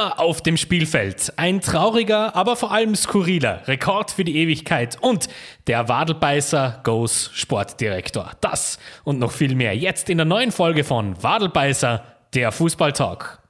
[0.00, 1.34] Wieder auf dem Spielfeld.
[1.36, 4.96] Ein trauriger, aber vor allem skurriler Rekord für die Ewigkeit.
[4.98, 5.28] Und
[5.66, 8.30] der Wadelbeißer goes Sportdirektor.
[8.40, 12.02] Das und noch viel mehr jetzt in der neuen Folge von Wadelbeißer,
[12.32, 13.40] der Fußballtalk.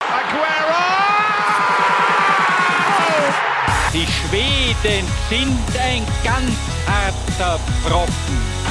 [0.00, 0.84] Aguero!
[3.94, 6.52] Die Schweden sind ein ganz
[6.86, 8.12] harter Brocken.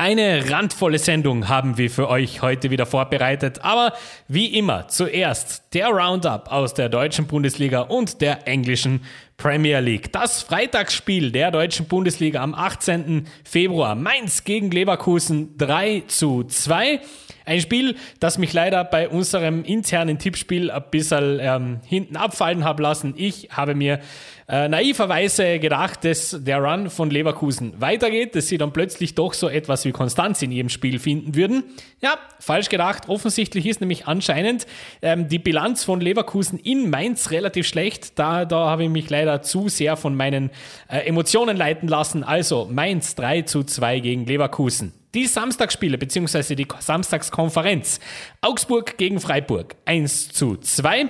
[0.00, 3.92] Eine randvolle Sendung haben wir für euch heute wieder vorbereitet, aber
[4.26, 9.04] wie immer zuerst der Roundup aus der deutschen Bundesliga und der englischen
[9.38, 10.12] Premier League.
[10.12, 13.28] Das Freitagsspiel der deutschen Bundesliga am 18.
[13.44, 13.94] Februar.
[13.94, 17.00] Mainz gegen Leverkusen 3 zu 2.
[17.44, 22.82] Ein Spiel, das mich leider bei unserem internen Tippspiel ein bisschen ähm, hinten abfallen habe
[22.82, 23.14] lassen.
[23.16, 24.00] Ich habe mir
[24.48, 29.48] äh, naiverweise gedacht, dass der Run von Leverkusen weitergeht, dass sie dann plötzlich doch so
[29.48, 31.64] etwas wie Konstanz in ihrem Spiel finden würden.
[32.00, 33.08] Ja, falsch gedacht.
[33.08, 34.66] Offensichtlich ist nämlich anscheinend
[35.02, 38.18] ähm, die Bilanz von Leverkusen in Mainz relativ schlecht.
[38.18, 40.50] Da, da habe ich mich leider zu sehr von meinen
[40.88, 42.24] äh, Emotionen leiten lassen.
[42.24, 44.92] Also Mainz 3 zu 2 gegen Leverkusen.
[45.14, 46.54] Die Samstagsspiele bzw.
[46.54, 48.00] die Samstagskonferenz.
[48.40, 51.08] Augsburg gegen Freiburg 1 zu 2.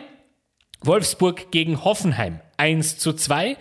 [0.83, 3.56] Wolfsburg gegen Hoffenheim 1 zu 2.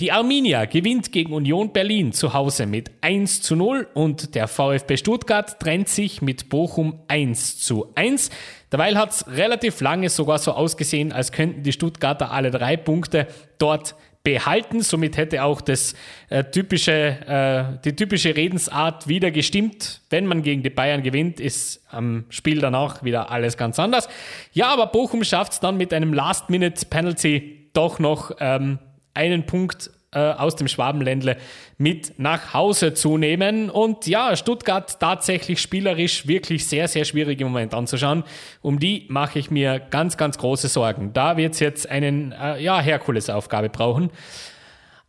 [0.00, 4.96] Die Arminia gewinnt gegen Union Berlin zu Hause mit 1 zu 0 und der VfB
[4.96, 8.30] Stuttgart trennt sich mit Bochum 1 zu 1.
[8.70, 13.26] Dabei hat es relativ lange sogar so ausgesehen, als könnten die Stuttgarter alle drei Punkte
[13.58, 14.82] dort behalten.
[14.82, 15.96] Somit hätte auch das
[16.28, 20.02] äh, typische, äh, die typische Redensart wieder gestimmt.
[20.10, 24.08] Wenn man gegen die Bayern gewinnt, ist am Spiel danach wieder alles ganz anders.
[24.52, 28.78] Ja, aber Bochum schafft es dann mit einem Last-Minute-Penalty doch noch ähm,
[29.18, 31.36] einen Punkt äh, aus dem Schwabenländle
[31.76, 33.68] mit nach Hause zu nehmen.
[33.68, 38.24] Und ja, Stuttgart tatsächlich spielerisch wirklich sehr, sehr schwierig im Moment anzuschauen.
[38.62, 41.12] Um die mache ich mir ganz, ganz große Sorgen.
[41.12, 44.10] Da wird es jetzt einen äh, ja, Herkulesaufgabe brauchen.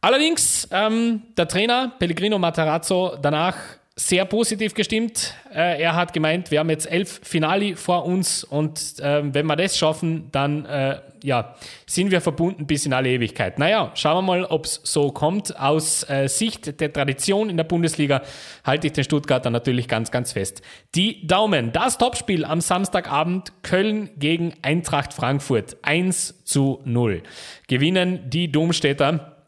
[0.01, 3.55] Allerdings, ähm, der Trainer Pellegrino Matarazzo danach
[3.99, 5.33] sehr positiv gestimmt.
[5.53, 9.57] Äh, er hat gemeint, wir haben jetzt elf Finali vor uns und äh, wenn wir
[9.57, 11.55] das schaffen, dann äh, ja,
[11.85, 13.59] sind wir verbunden bis in alle Ewigkeit.
[13.59, 15.59] Naja, schauen wir mal, ob es so kommt.
[15.59, 18.21] Aus äh, Sicht der Tradition in der Bundesliga
[18.63, 20.61] halte ich den Stuttgarter natürlich ganz, ganz fest.
[20.95, 21.73] Die Daumen.
[21.73, 27.21] Das Topspiel am Samstagabend Köln gegen Eintracht Frankfurt 1 zu 0.
[27.67, 29.38] Gewinnen die Domstädter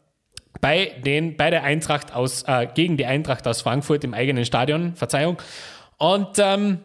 [0.60, 4.94] bei, den, bei der Eintracht aus, äh, gegen die Eintracht aus Frankfurt im eigenen Stadion,
[4.94, 5.38] Verzeihung.
[5.98, 6.80] Und ähm,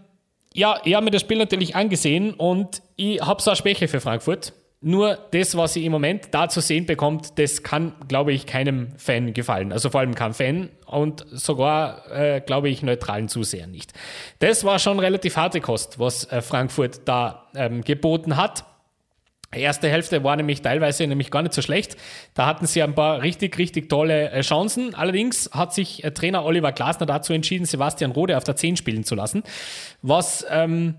[0.54, 4.02] ja, ich habe mir das Spiel natürlich angesehen und ich habe so eine Schwäche für
[4.02, 4.54] Frankfurt.
[4.80, 8.90] Nur das, was sie im Moment da zu sehen bekommt, das kann, glaube ich, keinem
[8.98, 9.72] Fan gefallen.
[9.72, 13.94] Also vor allem kein Fan und sogar, äh, glaube ich, neutralen Zusehern nicht.
[14.38, 18.66] Das war schon relativ harte Kost, was äh, Frankfurt da ähm, geboten hat.
[19.52, 21.96] Erste Hälfte war nämlich teilweise nämlich gar nicht so schlecht.
[22.34, 24.94] Da hatten sie ein paar richtig, richtig tolle äh, Chancen.
[24.94, 29.06] Allerdings hat sich äh, Trainer Oliver Glasner dazu entschieden, Sebastian Rode auf der 10 spielen
[29.06, 29.44] zu lassen,
[30.02, 30.96] was ähm,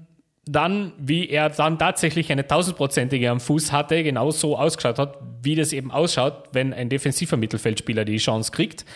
[0.46, 5.74] dann, wie er dann tatsächlich eine tausendprozentige am Fuß hatte, genauso ausgeschaut hat, wie das
[5.74, 8.86] eben ausschaut, wenn ein defensiver Mittelfeldspieler die Chance kriegt.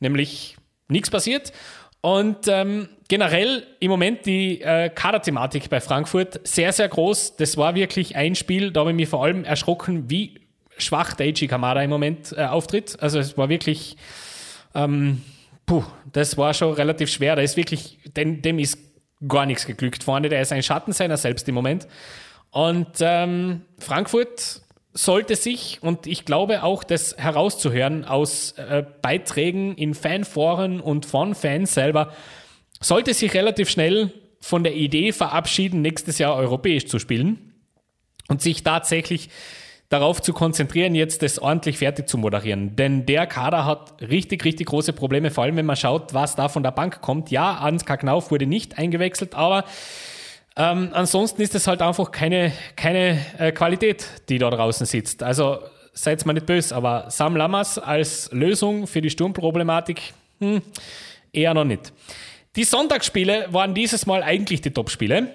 [0.00, 0.56] Nämlich
[0.88, 1.52] nichts passiert.
[2.04, 7.36] Und ähm, generell im Moment die äh, Kaderthematik bei Frankfurt sehr, sehr groß.
[7.36, 10.38] Das war wirklich ein Spiel, da habe ich mich vor allem erschrocken, wie
[10.76, 12.98] schwach Daichi Kamada im Moment äh, auftritt.
[13.00, 13.96] Also es war wirklich,
[14.74, 15.22] ähm,
[15.64, 15.82] puh,
[16.12, 17.36] das war schon relativ schwer.
[17.36, 18.78] Da ist wirklich, dem, dem ist
[19.26, 20.28] gar nichts geglückt vorne.
[20.28, 21.88] Der ist ein Schatten seiner selbst im Moment.
[22.50, 24.60] Und ähm, Frankfurt
[24.94, 31.34] sollte sich, und ich glaube auch das herauszuhören aus äh, Beiträgen in Fanforen und von
[31.34, 32.12] Fans selber,
[32.80, 37.54] sollte sich relativ schnell von der Idee verabschieden, nächstes Jahr europäisch zu spielen
[38.28, 39.30] und sich tatsächlich
[39.88, 42.76] darauf zu konzentrieren, jetzt das ordentlich fertig zu moderieren.
[42.76, 46.48] Denn der Kader hat richtig, richtig große Probleme, vor allem wenn man schaut, was da
[46.48, 47.30] von der Bank kommt.
[47.30, 49.64] Ja, Ansgar Knauf wurde nicht eingewechselt, aber
[50.56, 55.22] ähm, ansonsten ist es halt einfach keine, keine äh, Qualität, die da draußen sitzt.
[55.22, 55.58] Also
[55.92, 60.00] seid mal nicht böse, aber Sam Lammers als Lösung für die Sturmproblematik
[60.40, 60.62] hm,
[61.32, 61.92] eher noch nicht.
[62.56, 65.28] Die Sonntagsspiele waren dieses Mal eigentlich die Topspiele.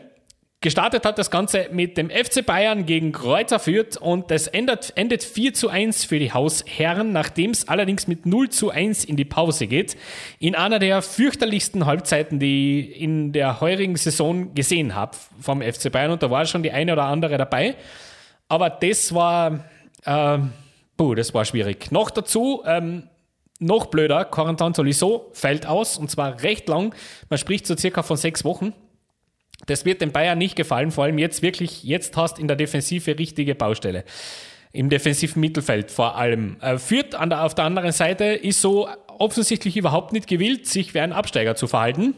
[0.62, 5.24] Gestartet hat das Ganze mit dem FC Bayern gegen Kräuter Fürth und es endet, endet
[5.24, 9.24] 4 zu 1 für die Hausherren, nachdem es allerdings mit 0 zu 1 in die
[9.24, 9.96] Pause geht.
[10.38, 15.90] In einer der fürchterlichsten Halbzeiten, die ich in der heurigen Saison gesehen habe vom FC
[15.94, 17.78] Bayern und da war schon die eine oder andere dabei.
[18.50, 19.64] Aber das war,
[20.04, 20.40] äh,
[20.98, 21.90] puh, das war schwierig.
[21.94, 23.04] Noch dazu, ähm,
[23.60, 26.94] noch blöder, Corentin Tolisso fällt aus und zwar recht lang.
[27.30, 28.74] Man spricht so circa von sechs Wochen.
[29.66, 33.18] Das wird den Bayern nicht gefallen, vor allem jetzt wirklich, jetzt hast in der Defensive
[33.18, 34.04] richtige Baustelle.
[34.72, 36.58] Im defensiven Mittelfeld vor allem.
[36.62, 40.94] Äh, führt an der, auf der anderen Seite ist so offensichtlich überhaupt nicht gewillt, sich
[40.94, 42.14] wie ein Absteiger zu verhalten.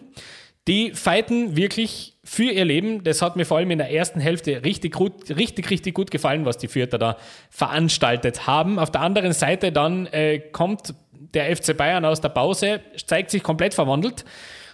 [0.68, 3.04] Die fighten wirklich für ihr Leben.
[3.04, 6.46] Das hat mir vor allem in der ersten Hälfte richtig gut, richtig, richtig gut gefallen,
[6.46, 7.18] was die Fürther da
[7.50, 8.78] veranstaltet haben.
[8.78, 10.94] Auf der anderen Seite dann äh, kommt
[11.34, 14.26] der FC Bayern aus der Pause, zeigt sich komplett verwandelt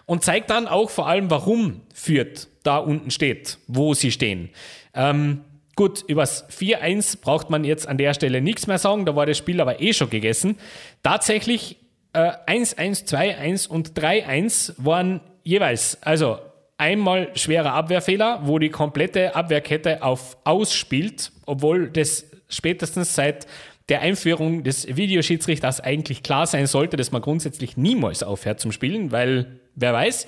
[0.06, 4.50] und zeigt dann auch vor allem, warum Fürth da unten steht, wo sie stehen.
[4.94, 5.42] Ähm,
[5.76, 9.38] gut, übers 4-1 braucht man jetzt an der Stelle nichts mehr sagen, da war das
[9.38, 10.58] Spiel aber eh schon gegessen.
[11.02, 11.78] Tatsächlich
[12.14, 16.40] äh, 1-1, 2-1 und 3-1 waren jeweils, also
[16.78, 23.48] einmal schwerer Abwehrfehler, wo die komplette Abwehrkette auf ausspielt, obwohl das spätestens seit
[23.90, 29.12] der Einführung des Videoschiedsrichters eigentlich klar sein sollte, dass man grundsätzlich niemals aufhört zum Spielen,
[29.12, 30.28] weil wer weiß.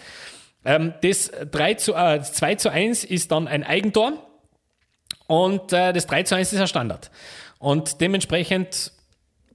[0.69, 4.13] Ähm, das 3 zu, äh, 2 zu 1 ist dann ein Eigentor
[5.25, 7.09] und äh, das 3 zu 1 ist ein Standard.
[7.57, 8.91] Und dementsprechend,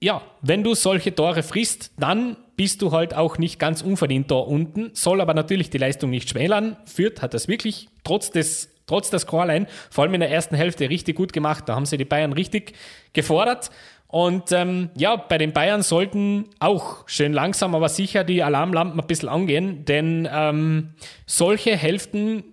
[0.00, 4.37] ja, wenn du solche Tore frisst, dann bist du halt auch nicht ganz unverdient da
[4.37, 6.76] unten, soll aber natürlich die Leistung nicht schmälern.
[6.84, 10.90] Fürth hat das wirklich trotz des trotz der Scoreline, vor allem in der ersten Hälfte,
[10.90, 11.69] richtig gut gemacht.
[11.69, 12.75] Da haben sie die Bayern richtig
[13.12, 13.70] gefordert.
[14.14, 19.06] Und ähm, ja, bei den Bayern sollten auch schön langsam, aber sicher die Alarmlampen ein
[19.08, 20.90] bisschen angehen, denn ähm,
[21.26, 22.44] solche Hälften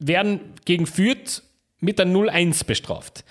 [0.00, 1.44] werden gegen Fürth
[1.78, 3.24] mit der 0-1 bestraft.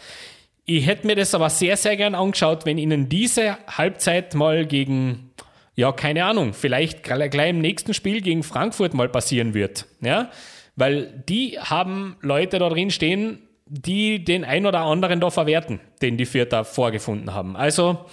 [0.63, 5.31] Ich hätte mir das aber sehr, sehr gern angeschaut, wenn ihnen diese Halbzeit mal gegen,
[5.75, 9.87] ja, keine Ahnung, vielleicht gleich im nächsten Spiel gegen Frankfurt mal passieren wird.
[9.99, 10.31] Ja,
[10.77, 16.17] weil die haben Leute da drin stehen, die den ein oder anderen da verwerten, den
[16.17, 17.55] die Vierter vorgefunden haben.
[17.55, 18.05] Also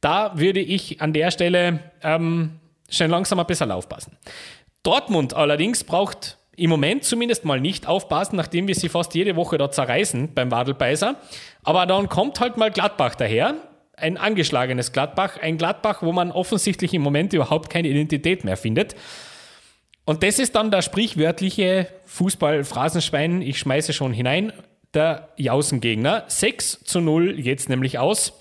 [0.00, 2.60] da würde ich an der Stelle ähm,
[2.90, 4.16] schon langsam ein bisschen aufpassen.
[4.82, 9.58] Dortmund allerdings braucht im Moment zumindest mal nicht aufpassen, nachdem wir sie fast jede Woche
[9.58, 11.16] da zerreißen beim Wadelbeißer.
[11.64, 13.54] Aber dann kommt halt mal Gladbach daher.
[13.96, 15.38] Ein angeschlagenes Gladbach.
[15.40, 18.94] Ein Gladbach, wo man offensichtlich im Moment überhaupt keine Identität mehr findet.
[20.04, 23.40] Und das ist dann der sprichwörtliche Fußball-Phrasenschwein.
[23.40, 24.52] Ich schmeiße schon hinein
[24.94, 26.24] der Jausengegner.
[26.28, 28.32] 6 zu 0 jetzt nämlich aus.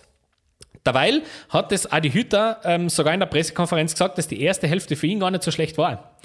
[0.86, 4.96] Derweil hat das Adi Hütter ähm, sogar in der Pressekonferenz gesagt, dass die erste Hälfte
[4.96, 6.18] für ihn gar nicht so schlecht war.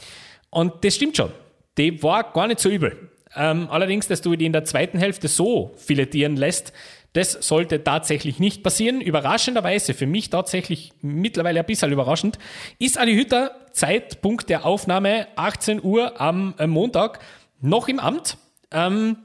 [0.50, 1.32] Und das stimmt schon.
[1.76, 3.10] Die war gar nicht so übel.
[3.36, 6.72] Ähm, allerdings, dass du die in der zweiten Hälfte so filetieren lässt,
[7.12, 9.00] das sollte tatsächlich nicht passieren.
[9.00, 12.38] Überraschenderweise, für mich tatsächlich mittlerweile ein bisschen überraschend,
[12.78, 17.20] ist Adi Hütter Zeitpunkt der Aufnahme 18 Uhr am äh, Montag
[17.60, 18.38] noch im Amt.
[18.70, 19.16] Ähm,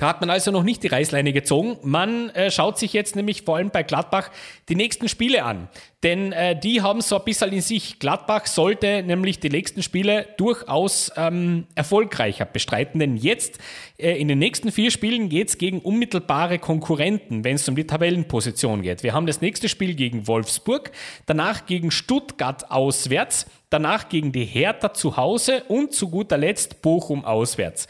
[0.00, 1.76] da hat man also noch nicht die Reißleine gezogen.
[1.82, 4.30] Man äh, schaut sich jetzt nämlich vor allem bei Gladbach
[4.70, 5.68] die nächsten Spiele an.
[6.02, 7.98] Denn äh, die haben so ein bisschen in sich.
[7.98, 12.98] Gladbach sollte nämlich die nächsten Spiele durchaus ähm, erfolgreicher bestreiten.
[12.98, 13.58] Denn jetzt
[13.98, 17.86] äh, in den nächsten vier Spielen geht es gegen unmittelbare Konkurrenten, wenn es um die
[17.86, 19.02] Tabellenposition geht.
[19.02, 20.92] Wir haben das nächste Spiel gegen Wolfsburg,
[21.26, 27.22] danach gegen Stuttgart auswärts, danach gegen die Hertha zu Hause und zu guter Letzt Bochum
[27.26, 27.86] auswärts.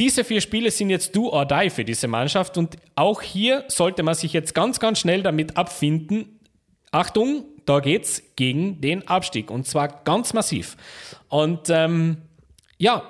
[0.00, 4.02] Diese vier Spiele sind jetzt do or die für diese Mannschaft und auch hier sollte
[4.02, 6.40] man sich jetzt ganz, ganz schnell damit abfinden.
[6.90, 10.78] Achtung, da geht's gegen den Abstieg und zwar ganz massiv.
[11.28, 12.16] Und ähm,
[12.78, 13.02] ja,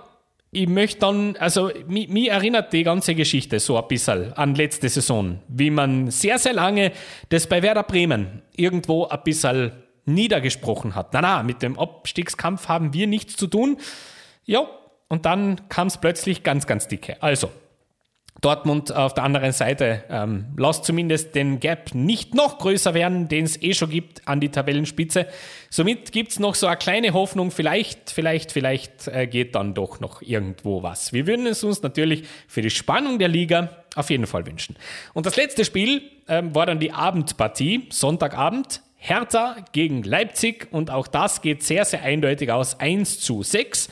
[0.50, 5.38] ich möchte dann, also mich, erinnert die ganze Geschichte so ein bisschen an letzte Saison,
[5.46, 6.90] wie man sehr, sehr lange
[7.28, 9.70] das bei Werder Bremen irgendwo ein bisschen
[10.06, 11.12] niedergesprochen hat.
[11.12, 13.76] Na, na, mit dem Abstiegskampf haben wir nichts zu tun.
[14.44, 14.68] Ja,
[15.10, 17.20] und dann kam es plötzlich ganz, ganz dicke.
[17.20, 17.50] Also,
[18.40, 23.44] Dortmund auf der anderen Seite ähm, lasst zumindest den Gap nicht noch größer werden, den
[23.44, 25.26] es eh schon gibt an die Tabellenspitze.
[25.68, 30.00] Somit gibt es noch so eine kleine Hoffnung, vielleicht, vielleicht, vielleicht äh, geht dann doch
[30.00, 31.12] noch irgendwo was.
[31.12, 34.76] Wir würden es uns natürlich für die Spannung der Liga auf jeden Fall wünschen.
[35.12, 38.80] Und das letzte Spiel ähm, war dann die Abendpartie, Sonntagabend.
[39.02, 43.88] Hertha gegen Leipzig und auch das geht sehr, sehr eindeutig aus 1 zu 6.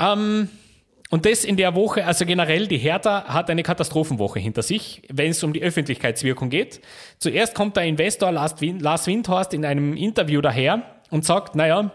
[0.00, 0.48] Ähm,
[1.10, 5.30] und das in der Woche, also generell, die Hertha hat eine Katastrophenwoche hinter sich, wenn
[5.30, 6.82] es um die Öffentlichkeitswirkung geht.
[7.18, 11.90] Zuerst kommt der Investor Lars Windhorst in einem Interview daher und sagt, naja,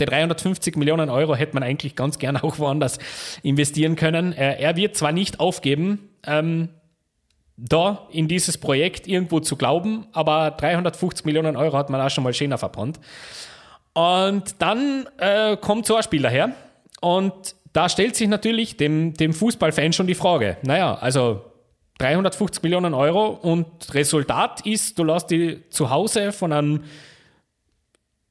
[0.00, 2.98] Die 350 Millionen Euro hätte man eigentlich ganz gern auch woanders
[3.44, 4.32] investieren können.
[4.32, 6.70] Äh, er wird zwar nicht aufgeben, ähm,
[7.56, 12.24] da in dieses Projekt irgendwo zu glauben, aber 350 Millionen Euro hat man auch schon
[12.24, 12.98] mal schöner verbrannt.
[13.92, 16.54] Und dann äh, kommt so ein Spieler her
[17.04, 21.44] und da stellt sich natürlich dem, dem Fußballfan schon die Frage, naja, also
[21.98, 26.84] 350 Millionen Euro und Resultat ist, du lässt die zu Hause von einem,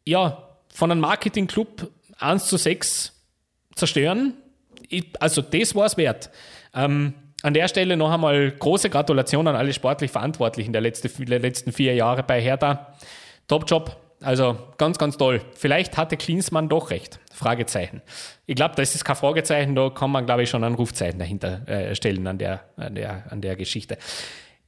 [0.07, 3.13] ja, von einem Marketingclub 1 zu 6
[3.75, 4.33] zerstören.
[5.19, 6.31] Also das war es wert.
[6.73, 7.13] Ähm,
[7.43, 11.73] an der Stelle noch einmal große Gratulation an alle sportlich Verantwortlichen der, letzte, der letzten
[11.73, 12.95] vier Jahre bei Hertha.
[13.47, 14.02] Top Job.
[14.23, 15.41] Also ganz, ganz toll.
[15.55, 17.19] Vielleicht hatte Klinsmann doch recht.
[17.33, 18.01] Fragezeichen.
[18.45, 21.67] Ich glaube, das ist kein Fragezeichen, da kann man, glaube ich, schon ein Rufzeichen dahinter
[21.67, 23.97] äh, stellen an der, an, der, an der Geschichte.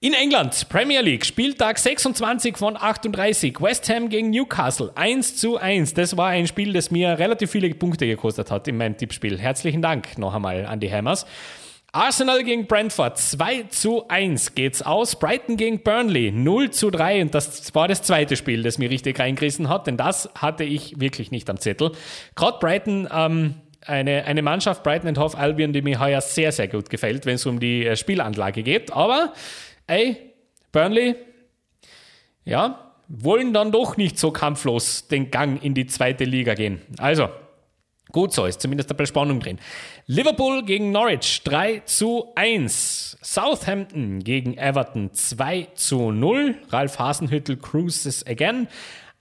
[0.01, 5.93] In England, Premier League, Spieltag 26 von 38, West Ham gegen Newcastle, 1 zu 1.
[5.93, 9.39] Das war ein Spiel, das mir relativ viele Punkte gekostet hat in meinem Tippspiel.
[9.39, 11.25] Herzlichen Dank noch einmal an die Hammers.
[11.95, 15.17] Arsenal gegen Brentford 2 zu 1 geht's aus.
[15.17, 19.17] Brighton gegen Burnley 0 zu 3 und das war das zweite Spiel, das mir richtig
[19.17, 21.93] reingerissen hat, denn das hatte ich wirklich nicht am Zettel.
[22.35, 26.67] Gerade Brighton, ähm, eine, eine Mannschaft, Brighton and Hove Albion, die mir heuer sehr, sehr
[26.67, 28.91] gut gefällt, wenn es um die äh, Spielanlage geht.
[28.91, 29.31] Aber,
[29.87, 30.17] ey,
[30.73, 31.15] Burnley,
[32.43, 36.81] ja, wollen dann doch nicht so kampflos den Gang in die zweite Liga gehen.
[36.97, 37.29] Also,
[38.15, 39.59] Gut so, ist zumindest ein bisschen Spannung drin.
[40.07, 43.17] Liverpool gegen Norwich 3 zu 1.
[43.23, 46.53] Southampton gegen Everton 2 zu 0.
[46.69, 48.67] Ralf Hasenhüttel cruises again.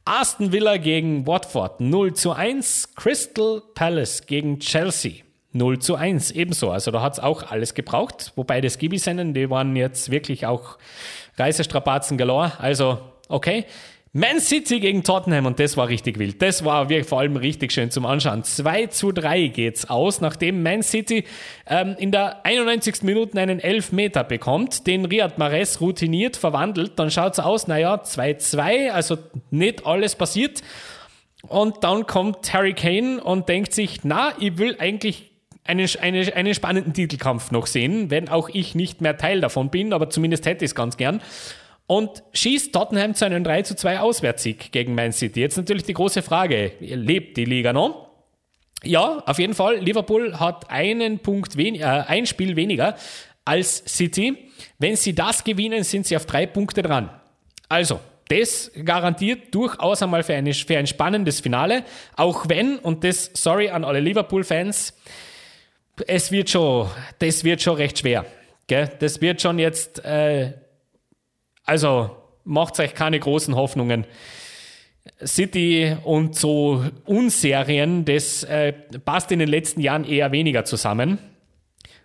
[0.04, 2.96] Aston Villa gegen Watford 0 zu 1.
[2.96, 5.22] Crystal Palace gegen Chelsea
[5.52, 6.70] 0 zu 1 ebenso.
[6.70, 8.32] Also da hat es auch alles gebraucht.
[8.36, 10.76] Wobei das Gibisennen, die waren jetzt wirklich auch
[11.38, 12.52] Reisestrapazen galore.
[12.58, 12.98] Also
[13.30, 13.64] okay.
[14.16, 16.40] Man City gegen Tottenham und das war richtig wild.
[16.40, 18.44] Das war vor allem richtig schön zum Anschauen.
[18.44, 21.25] 2 zu 3 geht's aus, nachdem Man City
[21.66, 23.02] ähm, in der 91.
[23.02, 26.92] Minute einen Elfmeter bekommt, den Riyad Mahrez routiniert verwandelt.
[26.94, 29.18] Dann schaut's aus, naja, 2-2, also
[29.50, 30.62] nicht alles passiert.
[31.49, 35.33] Und dann kommt Harry Kane und denkt sich, na, ich will eigentlich
[35.64, 39.92] einen, eine, einen spannenden Titelkampf noch sehen, wenn auch ich nicht mehr Teil davon bin,
[39.92, 41.21] aber zumindest hätte ich es ganz gern
[41.86, 45.40] und schießt Tottenham zu einem 3 zu 2 Auswärtssieg gegen Man City.
[45.40, 48.08] Jetzt natürlich die große Frage, lebt die Liga noch?
[48.82, 49.78] Ja, auf jeden Fall.
[49.78, 52.96] Liverpool hat einen Punkt äh, ein Spiel weniger
[53.44, 54.50] als City.
[54.78, 57.10] Wenn sie das gewinnen, sind sie auf drei Punkte dran.
[57.68, 61.84] Also, das garantiert durchaus einmal für, eine, für ein spannendes Finale.
[62.16, 64.94] Auch wenn, und das, sorry an alle Liverpool-Fans,
[66.06, 66.88] es wird schon,
[67.18, 68.24] das wird schon recht schwer.
[68.66, 68.90] Gell?
[68.98, 70.52] Das wird schon jetzt äh,
[71.64, 72.11] also
[72.44, 74.06] macht euch keine großen Hoffnungen.
[75.25, 81.18] City und so Unserien, das äh, passt in den letzten Jahren eher weniger zusammen.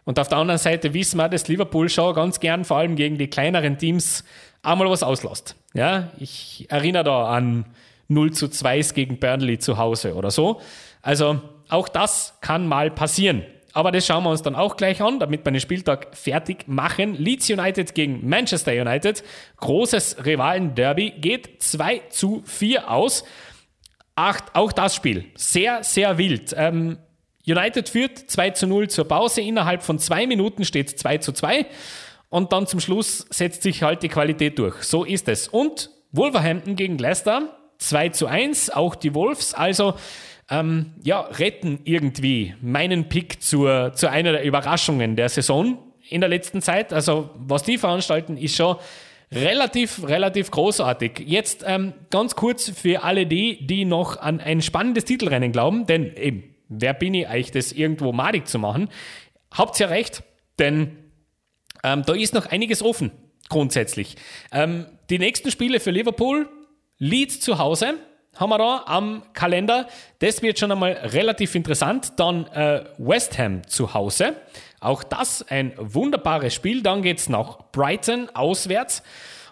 [0.04, 3.18] Und auf der anderen Seite wissen wir, dass Liverpool schon ganz gern, vor allem gegen
[3.18, 4.24] die kleineren Teams,
[4.64, 5.56] einmal was auslässt.
[5.74, 7.66] Ja, ich erinnere da an
[8.08, 10.62] 0 zu 2 gegen Burnley zu Hause oder so.
[11.02, 13.44] Also auch das kann mal passieren.
[13.74, 17.14] Aber das schauen wir uns dann auch gleich an, damit wir den Spieltag fertig machen.
[17.16, 19.24] Leeds United gegen Manchester United.
[19.58, 23.24] Großes Rivalen-Derby geht 2 zu 4 aus.
[24.16, 25.26] Acht, auch das Spiel.
[25.36, 26.54] Sehr, sehr wild.
[26.58, 26.98] Ähm,
[27.48, 29.42] United führt 2 zu 0 zur Pause.
[29.42, 31.66] Innerhalb von zwei Minuten steht es 2 zu 2.
[32.30, 34.84] Und dann zum Schluss setzt sich halt die Qualität durch.
[34.84, 35.48] So ist es.
[35.48, 38.72] Und Wolverhampton gegen Leicester 2 zu 1.
[38.72, 39.54] Auch die Wolves.
[39.54, 39.96] Also
[40.50, 45.78] ähm, ja, retten irgendwie meinen Pick zur, zu einer der Überraschungen der Saison
[46.10, 46.92] in der letzten Zeit.
[46.92, 48.78] Also was die veranstalten, ist schon
[49.32, 51.24] relativ, relativ großartig.
[51.26, 56.16] Jetzt ähm, ganz kurz für alle die, die noch an ein spannendes Titelrennen glauben, denn
[56.16, 58.90] eben, wer bin ich eigentlich, das irgendwo madig zu machen?
[59.52, 60.24] Habt ihr ja recht,
[60.58, 60.98] denn
[61.84, 63.12] ähm, da ist noch einiges offen,
[63.50, 64.16] grundsätzlich.
[64.52, 66.50] Ähm, die nächsten Spiele für Liverpool,
[66.98, 67.96] Leeds zu Hause,
[68.40, 69.88] haben wir da am Kalender.
[70.20, 72.14] Das wird schon einmal relativ interessant.
[72.16, 74.36] Dann äh, West Ham zu Hause.
[74.80, 76.82] Auch das ein wunderbares Spiel.
[76.82, 79.04] Dann geht es nach Brighton auswärts.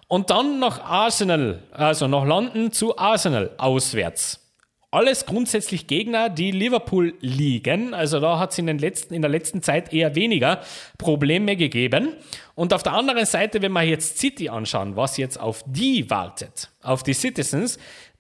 [0.08, 4.42] Und dann nach Arsenal, also nach London zu Arsenal auswärts.
[4.90, 7.94] Alles grundsätzlich Gegner, die Liverpool liegen.
[7.94, 10.62] Also da hat es in, der letzten Zeit eher weniger
[10.98, 12.14] Probleme gegeben.
[12.56, 16.72] Und auf der anderen Seite, wenn wir jetzt City anschauen, was jetzt auf die wartet,
[16.82, 17.78] auf die Citizens,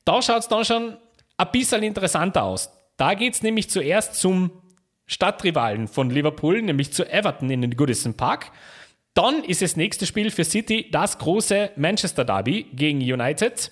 [0.07, 0.97] da schaut es dann schon
[1.37, 2.71] ein bisschen interessanter aus.
[2.97, 4.51] Da geht es nämlich zuerst zum
[5.05, 8.51] Stadtrivalen von Liverpool, nämlich zu Everton in den Goodison Park.
[9.13, 13.71] Dann ist das nächste Spiel für City das große Manchester Derby gegen United.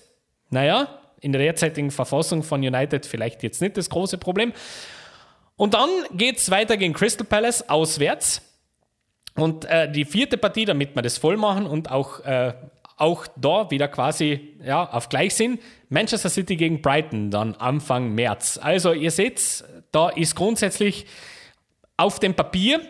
[0.50, 4.52] Naja, In der derzeitigen Verfassung von United vielleicht jetzt nicht das große Problem.
[5.56, 8.42] Und dann geht es weiter gegen Crystal Palace auswärts.
[9.34, 12.54] Und äh, die vierte Partie, damit wir das voll machen und auch, äh,
[12.96, 18.58] auch da wieder quasi ja, auf gleich sind, Manchester City gegen Brighton dann Anfang März.
[18.60, 21.06] Also ihr seht, da ist grundsätzlich
[21.96, 22.80] auf dem Papier,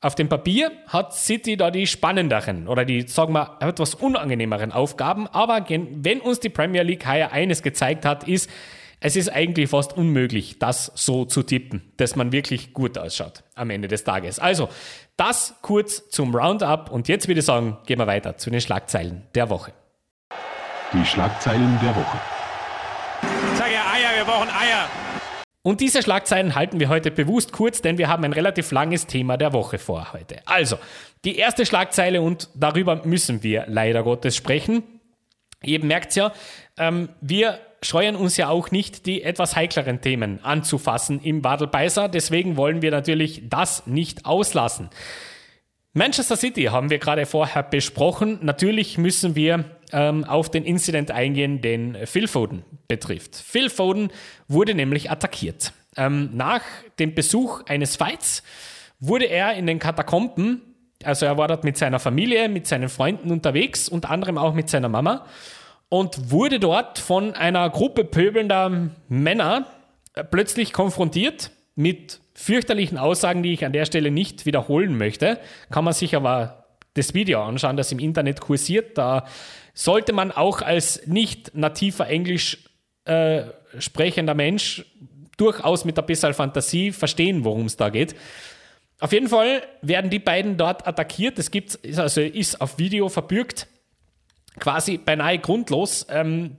[0.00, 5.26] auf dem Papier hat City da die spannenderen oder die, sagen wir, etwas unangenehmeren Aufgaben.
[5.26, 8.48] Aber wenn uns die Premier League heuer eines gezeigt hat, ist,
[9.00, 13.70] es ist eigentlich fast unmöglich, das so zu tippen, dass man wirklich gut ausschaut am
[13.70, 14.38] Ende des Tages.
[14.38, 14.68] Also,
[15.16, 19.26] das kurz zum Roundup und jetzt würde ich sagen, gehen wir weiter zu den Schlagzeilen
[19.34, 19.72] der Woche.
[20.92, 22.18] Die Schlagzeilen der Woche.
[23.56, 24.88] Sag ja Eier, wir brauchen Eier.
[25.62, 29.36] Und diese Schlagzeilen halten wir heute bewusst kurz, denn wir haben ein relativ langes Thema
[29.36, 30.40] der Woche vor heute.
[30.46, 30.78] Also,
[31.24, 34.82] die erste Schlagzeile und darüber müssen wir leider Gottes sprechen.
[35.62, 36.32] Ihr merkt ja,
[36.78, 42.08] ähm, wir scheuen uns ja auch nicht, die etwas heikleren Themen anzufassen im Wadelbeißer.
[42.08, 44.90] Deswegen wollen wir natürlich das nicht auslassen.
[45.92, 48.38] Manchester City haben wir gerade vorher besprochen.
[48.42, 53.36] Natürlich müssen wir ähm, auf den Incident eingehen, den Phil Foden betrifft.
[53.36, 54.10] Phil Foden
[54.48, 55.72] wurde nämlich attackiert.
[55.96, 56.62] Ähm, nach
[56.98, 58.42] dem Besuch eines Fights
[59.00, 60.62] wurde er in den Katakomben,
[61.04, 64.68] also er war dort mit seiner Familie, mit seinen Freunden unterwegs, unter anderem auch mit
[64.68, 65.26] seiner Mama
[65.88, 69.66] und wurde dort von einer Gruppe pöbelnder Männer
[70.14, 75.38] äh, plötzlich konfrontiert mit fürchterlichen Aussagen, die ich an der Stelle nicht wiederholen möchte.
[75.70, 78.98] Kann man sich aber das Video anschauen, das im Internet kursiert.
[78.98, 79.26] Da
[79.74, 82.58] sollte man auch als nicht nativer Englisch
[83.04, 83.42] äh,
[83.78, 84.84] sprechender Mensch
[85.36, 88.14] durchaus mit ein bisschen Fantasie verstehen, worum es da geht.
[89.00, 91.38] Auf jeden Fall werden die beiden dort attackiert.
[91.38, 93.68] Es gibt, also ist auf Video verbürgt
[94.58, 96.06] quasi beinahe grundlos.
[96.10, 96.56] Ähm,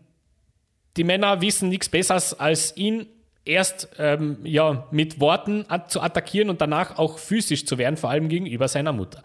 [0.97, 3.07] die Männer wissen nichts Besseres, als ihn
[3.45, 8.29] erst ähm, ja, mit Worten zu attackieren und danach auch physisch zu werden, vor allem
[8.29, 9.23] gegenüber seiner Mutter.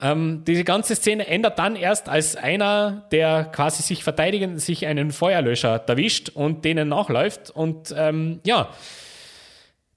[0.00, 5.12] Ähm, diese ganze Szene ändert dann erst, als einer, der quasi sich verteidigen, sich einen
[5.12, 7.50] Feuerlöscher erwischt und denen nachläuft.
[7.50, 8.68] Und ähm, ja,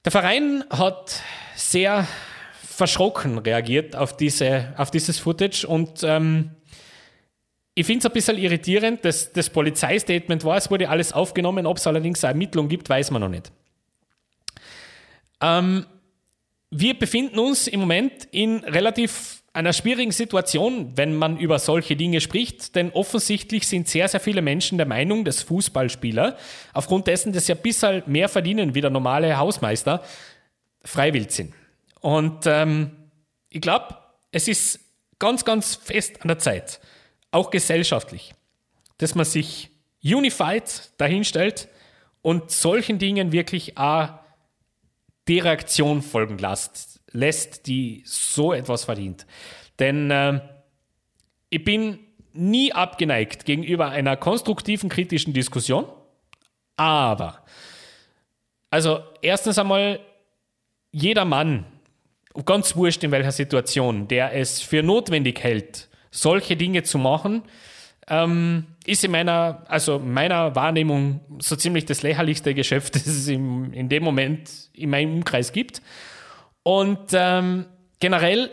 [0.05, 1.21] der Verein hat
[1.55, 2.07] sehr
[2.61, 6.51] verschrocken reagiert auf, diese, auf dieses Footage und ähm,
[7.77, 11.77] ich finde es ein bisschen irritierend, dass das Polizeistatement war, es wurde alles aufgenommen, ob
[11.77, 13.51] es allerdings eine Ermittlung gibt, weiß man noch nicht.
[15.41, 15.85] Ähm,
[16.71, 22.19] wir befinden uns im Moment in relativ einer schwierigen Situation, wenn man über solche Dinge
[22.19, 26.35] spricht, denn offensichtlich sind sehr, sehr viele Menschen der Meinung, dass Fußballspieler,
[26.73, 30.03] aufgrund dessen, dass sie ein bisschen mehr verdienen wie der normale Hausmeister,
[30.83, 31.53] freiwillig sind.
[31.99, 32.89] Und ähm,
[33.49, 33.97] ich glaube,
[34.31, 34.79] es ist
[35.19, 36.79] ganz, ganz fest an der Zeit,
[37.31, 38.33] auch gesellschaftlich,
[38.97, 39.69] dass man sich
[40.03, 41.67] unified dahinstellt
[42.21, 44.09] und solchen Dingen wirklich auch
[45.27, 49.25] die Reaktion folgen lässt, lässt die so etwas verdient.
[49.79, 50.41] Denn äh,
[51.49, 51.99] ich bin
[52.33, 55.85] nie abgeneigt gegenüber einer konstruktiven, kritischen Diskussion,
[56.75, 57.43] aber,
[58.69, 59.99] also erstens einmal,
[60.91, 61.65] jeder Mann,
[62.45, 67.43] ganz wurscht in welcher Situation, der es für notwendig hält, solche Dinge zu machen,
[68.09, 73.73] ähm, ist in meiner, also meiner Wahrnehmung so ziemlich das lächerlichste Geschäft, das es im,
[73.73, 75.81] in dem Moment in meinem Umkreis gibt.
[76.63, 77.65] Und ähm,
[77.99, 78.49] generell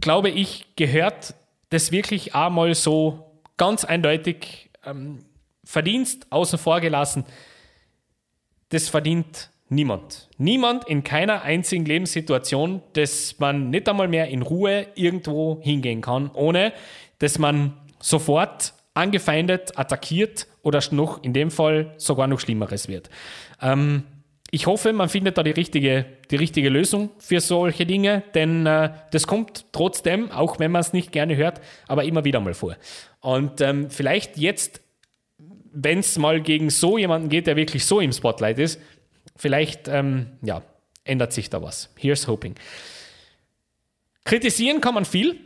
[0.00, 1.34] glaube ich, gehört
[1.70, 5.24] das wirklich einmal so ganz eindeutig ähm,
[5.64, 7.24] Verdienst außen vor gelassen.
[8.70, 10.28] Das verdient niemand.
[10.36, 16.30] Niemand in keiner einzigen Lebenssituation, dass man nicht einmal mehr in Ruhe irgendwo hingehen kann,
[16.34, 16.72] ohne
[17.18, 23.08] dass man sofort angefeindet, attackiert oder noch in dem Fall sogar noch Schlimmeres wird.
[23.62, 24.04] Ähm,
[24.50, 28.90] ich hoffe, man findet da die richtige, die richtige Lösung für solche Dinge, denn äh,
[29.12, 32.76] das kommt trotzdem, auch wenn man es nicht gerne hört, aber immer wieder mal vor.
[33.20, 34.80] Und ähm, vielleicht jetzt,
[35.72, 38.80] wenn es mal gegen so jemanden geht, der wirklich so im Spotlight ist,
[39.36, 40.62] vielleicht ähm, ja,
[41.04, 41.90] ändert sich da was.
[41.96, 42.54] Here's hoping.
[44.24, 45.40] Kritisieren kann man viel,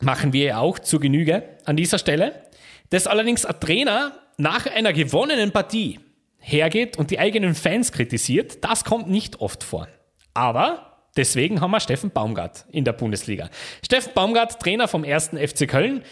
[0.00, 2.42] machen wir ja auch zu Genüge an dieser Stelle.
[2.90, 6.00] Dass allerdings ein Trainer nach einer gewonnenen Partie
[6.38, 9.88] hergeht und die eigenen Fans kritisiert, das kommt nicht oft vor.
[10.34, 13.48] Aber deswegen haben wir Steffen Baumgart in der Bundesliga.
[13.84, 16.02] Steffen Baumgart, Trainer vom ersten FC Köln,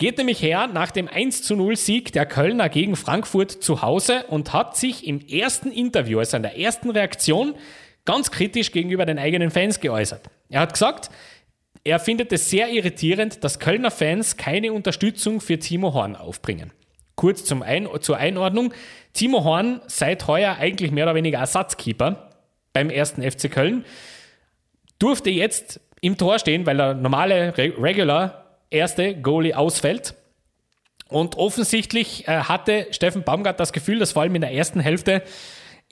[0.00, 4.24] geht nämlich her nach dem 1 zu 0 Sieg der Kölner gegen Frankfurt zu Hause
[4.28, 7.54] und hat sich im ersten Interview, also in der ersten Reaktion,
[8.06, 10.30] ganz kritisch gegenüber den eigenen Fans geäußert.
[10.48, 11.10] Er hat gesagt,
[11.84, 16.72] er findet es sehr irritierend, dass Kölner Fans keine Unterstützung für Timo Horn aufbringen.
[17.14, 18.72] kurz zum Ein zur Einordnung.
[19.12, 22.30] Timo Horn seit heuer eigentlich mehr oder weniger Ersatzkeeper
[22.72, 23.84] beim ersten FC Köln.
[24.98, 28.39] Durfte jetzt im Tor stehen, weil der normale Regular
[28.70, 30.14] erste Goalie ausfällt.
[31.08, 35.22] Und offensichtlich äh, hatte Steffen Baumgart das Gefühl, dass vor allem in der ersten Hälfte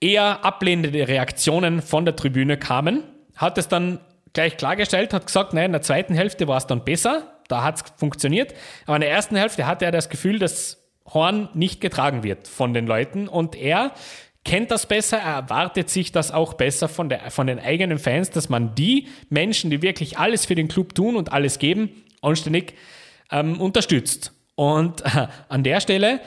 [0.00, 3.02] eher ablehnende Reaktionen von der Tribüne kamen.
[3.34, 4.00] Hat es dann
[4.32, 7.76] gleich klargestellt, hat gesagt, nein, in der zweiten Hälfte war es dann besser, da hat
[7.76, 8.54] es funktioniert.
[8.86, 12.74] Aber in der ersten Hälfte hatte er das Gefühl, dass Horn nicht getragen wird von
[12.74, 13.92] den Leuten und er
[14.44, 18.30] kennt das besser, er erwartet sich das auch besser von, der, von den eigenen Fans,
[18.30, 21.90] dass man die Menschen, die wirklich alles für den Club tun und alles geben,
[22.22, 22.74] anständig
[23.30, 24.32] ähm, unterstützt.
[24.54, 26.20] Und äh, an der Stelle,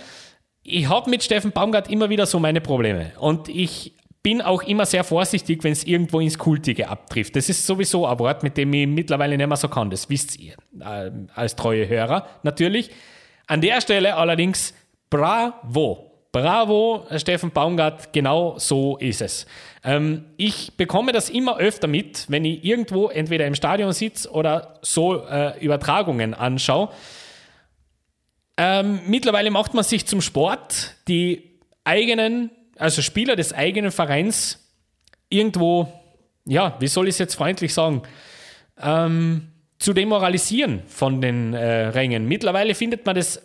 [0.63, 3.11] ich habe mit Steffen Baumgart immer wieder so meine Probleme.
[3.19, 7.35] Und ich bin auch immer sehr vorsichtig, wenn es irgendwo ins Kultige abtrifft.
[7.35, 9.89] Das ist sowieso ein Wort, mit dem ich mittlerweile nicht mehr so kann.
[9.89, 12.91] Das wisst ihr äh, als treue Hörer natürlich.
[13.47, 14.73] An der Stelle allerdings
[15.09, 16.10] bravo.
[16.31, 19.45] Bravo, Steffen Baumgart, genau so ist es.
[19.83, 24.79] Ähm, ich bekomme das immer öfter mit, wenn ich irgendwo entweder im Stadion sitze oder
[24.81, 26.89] so äh, Übertragungen anschaue.
[28.55, 34.69] Ähm, mittlerweile macht man sich zum Sport die eigenen, also Spieler des eigenen Vereins
[35.27, 35.91] irgendwo,
[36.45, 38.03] ja, wie soll ich es jetzt freundlich sagen,
[38.81, 42.27] ähm, zu demoralisieren von den äh, Rängen.
[42.27, 43.41] Mittlerweile findet man das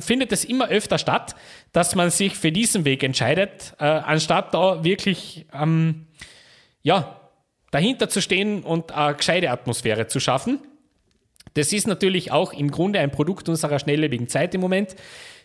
[0.00, 1.34] findet es immer öfter statt,
[1.72, 6.06] dass man sich für diesen Weg entscheidet, äh, anstatt da wirklich ähm,
[6.82, 7.20] ja,
[7.70, 10.60] dahinter zu stehen und eine gescheite Atmosphäre zu schaffen.
[11.54, 14.96] Das ist natürlich auch im Grunde ein Produkt unserer schnelllebigen Zeit im Moment,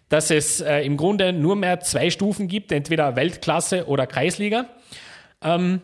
[0.09, 4.65] dass es äh, im Grunde nur mehr zwei Stufen gibt, entweder Weltklasse oder Kreisliga.
[5.41, 5.81] Ähm,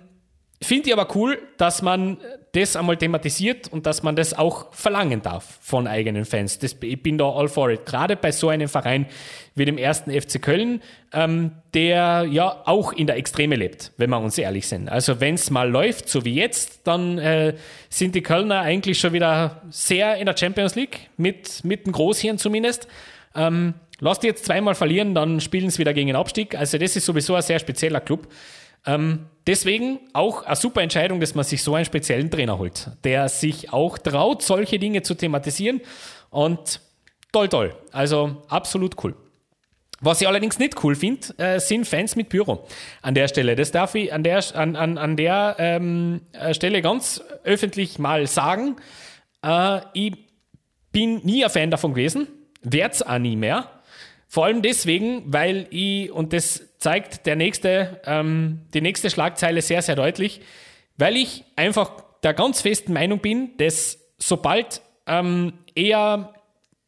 [0.59, 2.17] Finde ich aber cool, dass man
[2.53, 6.57] das einmal thematisiert und dass man das auch verlangen darf von eigenen Fans.
[6.57, 7.85] Das, ich bin da all for it.
[7.85, 9.05] Gerade bei so einem Verein
[9.53, 10.81] wie dem ersten FC Köln,
[11.13, 14.89] ähm, der ja auch in der Extreme lebt, wenn wir uns ehrlich sind.
[14.89, 17.53] Also wenn es mal läuft, so wie jetzt, dann äh,
[17.89, 22.39] sind die Kölner eigentlich schon wieder sehr in der Champions League, mit, mit dem Großhirn
[22.39, 22.87] zumindest.
[23.35, 26.55] Ähm, lasst die jetzt zweimal verlieren, dann spielen sie wieder gegen den Abstieg.
[26.55, 28.27] Also das ist sowieso ein sehr spezieller Club.
[28.87, 33.29] Ähm, deswegen auch eine super Entscheidung, dass man sich so einen speziellen Trainer holt, der
[33.29, 35.81] sich auch traut, solche Dinge zu thematisieren.
[36.29, 36.81] Und
[37.31, 37.75] toll, toll.
[37.91, 39.15] Also absolut cool.
[39.99, 42.65] Was ich allerdings nicht cool finde, äh, sind Fans mit Büro
[43.01, 43.55] an der Stelle.
[43.55, 48.27] Das darf ich an der, an, an, an der ähm, äh, Stelle ganz öffentlich mal
[48.27, 48.75] sagen.
[49.43, 50.13] Äh, ich
[50.91, 52.27] bin nie ein Fan davon gewesen,
[52.61, 53.71] werde es auch nie mehr.
[54.27, 59.81] Vor allem deswegen, weil ich, und das zeigt der nächste, ähm, die nächste Schlagzeile sehr,
[59.81, 60.39] sehr deutlich,
[60.95, 61.91] weil ich einfach
[62.23, 66.33] der ganz festen Meinung bin, dass sobald ähm, eher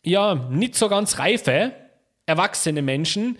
[0.01, 1.73] ja, nicht so ganz reife,
[2.25, 3.39] erwachsene Menschen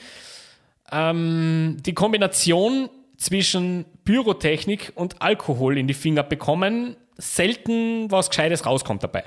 [0.92, 9.02] ähm, die Kombination zwischen Pyrotechnik und Alkohol in die Finger bekommen, selten was Gescheites rauskommt
[9.02, 9.24] dabei.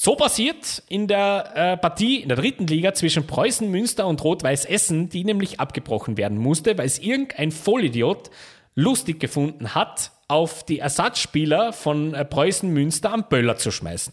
[0.00, 4.64] So passiert in der äh, Partie in der dritten Liga zwischen Preußen Münster und Rot-Weiß
[4.64, 8.30] Essen, die nämlich abgebrochen werden musste, weil es irgendein Vollidiot
[8.76, 14.12] lustig gefunden hat, auf die Ersatzspieler von äh, Preußen Münster am Böller zu schmeißen.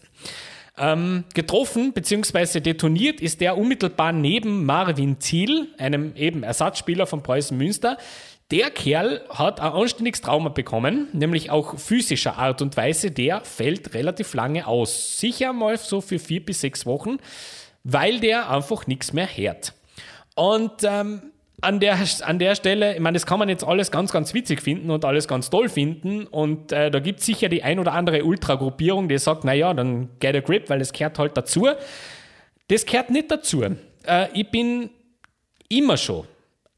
[0.76, 2.58] Ähm, getroffen bzw.
[2.58, 7.96] detoniert ist der unmittelbar neben Marvin Thiel, einem eben Ersatzspieler von Preußen Münster,
[8.50, 13.10] der Kerl hat ein anständiges Trauma bekommen, nämlich auch physischer Art und Weise.
[13.10, 15.18] Der fällt relativ lange aus.
[15.18, 17.18] Sicher mal so für vier bis sechs Wochen,
[17.82, 19.74] weil der einfach nichts mehr hört.
[20.36, 21.22] Und ähm,
[21.60, 24.62] an der, an der Stelle, ich meine, das kann man jetzt alles ganz, ganz witzig
[24.62, 26.26] finden und alles ganz toll finden.
[26.28, 30.10] Und äh, da gibt es sicher die ein oder andere Ultragruppierung, die sagt, naja, dann
[30.20, 31.66] get a grip, weil das gehört halt dazu.
[32.68, 33.62] Das gehört nicht dazu.
[33.62, 34.90] Äh, ich bin
[35.68, 36.26] immer schon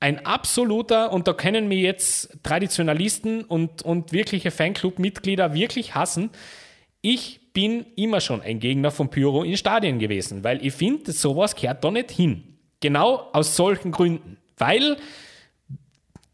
[0.00, 6.30] ein absoluter, und da können mir jetzt Traditionalisten und, und wirkliche Fanclub-Mitglieder wirklich hassen,
[7.00, 11.56] ich bin immer schon ein Gegner von Pyro in Stadien gewesen, weil ich finde, sowas
[11.56, 12.58] kehrt da nicht hin.
[12.80, 14.37] Genau aus solchen Gründen.
[14.56, 14.96] Weil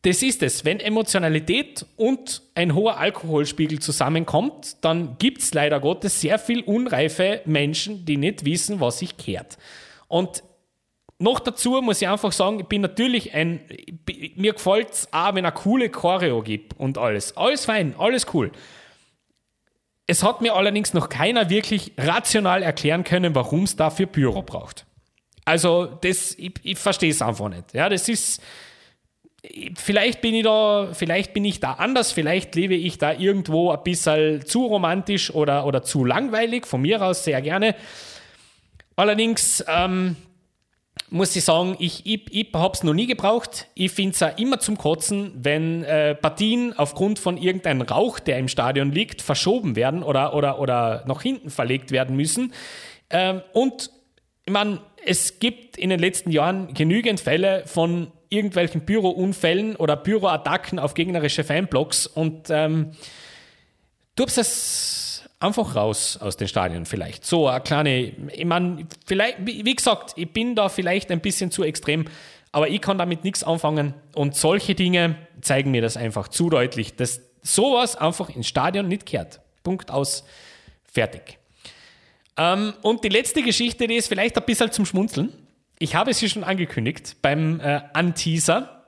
[0.03, 6.21] das ist es, wenn Emotionalität und ein hoher Alkoholspiegel zusammenkommt, dann gibt es leider Gottes
[6.21, 9.57] sehr viel unreife Menschen, die nicht wissen, was sich kehrt.
[10.09, 10.43] Und
[11.19, 13.61] noch dazu muss ich einfach sagen, ich bin natürlich ein,
[14.37, 17.37] mir gefällt es auch, wenn eine coole Choreo gibt und alles.
[17.37, 18.51] Alles fein, alles cool.
[20.07, 24.87] Es hat mir allerdings noch keiner wirklich rational erklären können, warum es dafür Pyro braucht.
[25.47, 27.73] Also, das, ich, ich verstehe es einfach nicht.
[27.75, 28.43] Ja, das ist,
[29.77, 33.83] vielleicht bin ich da, vielleicht bin ich da anders, vielleicht lebe ich da irgendwo ein
[33.83, 37.75] bisschen zu romantisch oder, oder zu langweilig, von mir aus sehr gerne.
[38.97, 40.17] Allerdings, ähm,
[41.15, 43.69] muss ich sagen, ich, ich, ich habe es noch nie gebraucht.
[43.75, 48.39] Ich finde es auch immer zum Kotzen, wenn äh, Partien aufgrund von irgendeinem Rauch, der
[48.39, 52.53] im Stadion liegt, verschoben werden oder, oder, oder nach hinten verlegt werden müssen.
[53.11, 53.91] Ähm, und
[54.45, 60.81] ich meine, es gibt in den letzten Jahren genügend Fälle von irgendwelchen Bürounfällen oder Büroattacken
[60.81, 62.91] auf gegnerische Fanblocks und ähm,
[64.17, 65.04] du hast es
[65.41, 67.25] einfach raus aus den Stadien vielleicht.
[67.25, 68.01] So eine kleine,
[68.33, 72.07] ich meine, vielleicht, wie gesagt, ich bin da vielleicht ein bisschen zu extrem,
[72.53, 76.95] aber ich kann damit nichts anfangen und solche Dinge zeigen mir das einfach zu deutlich,
[76.97, 79.41] dass sowas einfach ins Stadion nicht kehrt.
[79.63, 80.25] Punkt aus,
[80.85, 81.39] fertig.
[82.37, 85.33] Ähm, und die letzte Geschichte, die ist vielleicht ein bisschen zum Schmunzeln.
[85.79, 88.87] Ich habe sie schon angekündigt beim äh, Anteaser,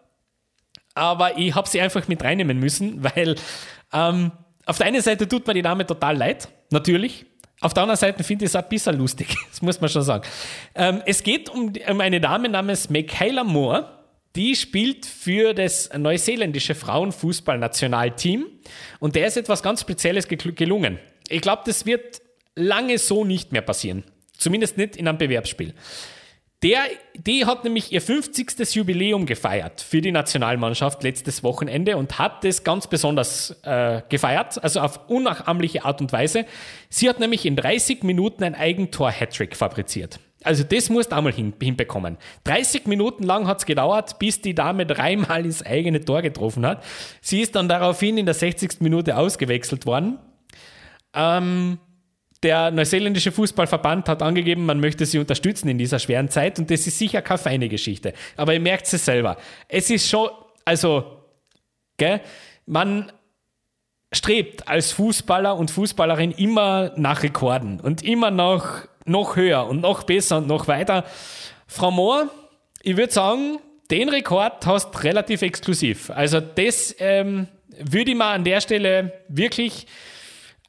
[0.95, 3.37] aber ich habe sie einfach mit reinnehmen müssen, weil
[3.93, 4.33] ähm,
[4.67, 7.25] auf der einen Seite tut mir die Dame total leid, natürlich.
[7.61, 10.29] Auf der anderen Seite finde ich es ein bisschen lustig, das muss man schon sagen.
[10.75, 13.93] Ähm, es geht um, um eine Dame namens Michaela Moore.
[14.35, 18.45] Die spielt für das neuseeländische Frauenfußballnationalteam
[19.01, 20.99] und der ist etwas ganz Spezielles gelungen.
[21.31, 22.21] Ich glaube, das wird
[22.55, 24.05] lange so nicht mehr passieren.
[24.37, 25.73] Zumindest nicht in einem Bewerbsspiel.
[26.63, 28.75] Der, die hat nämlich ihr 50.
[28.75, 34.81] Jubiläum gefeiert für die Nationalmannschaft letztes Wochenende und hat das ganz besonders äh, gefeiert, also
[34.81, 36.47] auf unnachahmliche Art und Weise.
[36.89, 40.19] Sie hat nämlich in 30 Minuten ein Eigentor-Hattrick fabriziert.
[40.45, 42.17] Also das musst du einmal hin, hinbekommen.
[42.45, 46.83] 30 Minuten lang hat es gedauert, bis die Dame dreimal ins eigene Tor getroffen hat.
[47.21, 48.81] Sie ist dann daraufhin in der 60.
[48.81, 50.19] Minute ausgewechselt worden.
[51.15, 51.79] Ähm,
[52.47, 56.87] der neuseeländische Fußballverband hat angegeben, man möchte sie unterstützen in dieser schweren Zeit und das
[56.87, 58.13] ist sicher keine feine Geschichte.
[58.37, 59.37] Aber ihr merkt es selber.
[59.67, 60.29] Es ist schon,
[60.65, 61.25] also,
[61.97, 62.21] gell,
[62.65, 63.11] man
[64.13, 70.05] strebt als Fußballer und Fußballerin immer nach Rekorden und immer noch, noch höher und noch
[70.05, 71.05] besser und noch weiter.
[71.67, 72.31] Frau Mohr,
[72.81, 73.59] ich würde sagen,
[73.91, 76.11] den Rekord hast relativ exklusiv.
[76.11, 79.89] Also das ähm, würde ich mal an der Stelle wirklich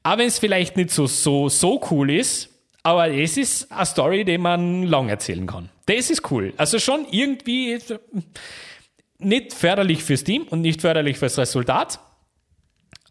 [0.08, 2.50] auch wenn es vielleicht nicht so, so, so cool ist,
[2.82, 5.70] aber es ist eine Story, die man lang erzählen kann.
[5.86, 6.54] Das ist cool.
[6.56, 7.78] Also schon irgendwie
[9.17, 12.00] nicht förderlich fürs Team und nicht förderlich fürs Resultat.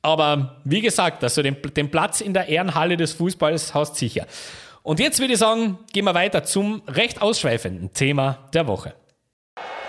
[0.00, 4.26] Aber wie gesagt, also den, den Platz in der Ehrenhalle des Fußballs hast sicher.
[4.82, 8.94] Und jetzt würde ich sagen, gehen wir weiter zum recht ausschweifenden Thema der Woche.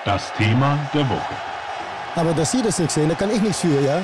[0.03, 1.35] Das Thema der Woche.
[2.15, 4.03] Aber dass Sie das nicht sehen, da kann ich nichts für, ja?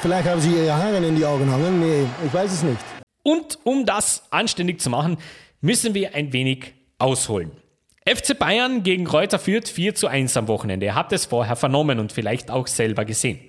[0.00, 1.80] Vielleicht haben Sie Ihre Haare in die Augen hangen.
[1.80, 2.78] Nee, ich weiß es nicht.
[3.24, 5.18] Und um das anständig zu machen,
[5.60, 7.50] müssen wir ein wenig ausholen.
[8.08, 10.86] FC Bayern gegen Reuter führt 4 zu 1 am Wochenende.
[10.86, 13.40] Ihr habt es vorher vernommen und vielleicht auch selber gesehen.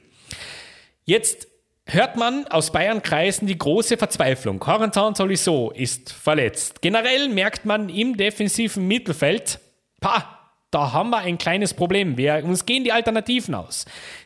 [1.05, 1.47] Jetzt
[1.85, 4.59] hört man aus Bayern-Kreisen die große Verzweiflung.
[4.59, 6.81] Corentin Tolisso ist verletzt.
[6.81, 9.59] Generell merkt man im defensiven Mittelfeld,
[10.01, 10.38] pa,
[10.71, 12.17] da haben wir ein kleines Problem.
[12.17, 13.85] Wir, uns gehen die Alternativen aus.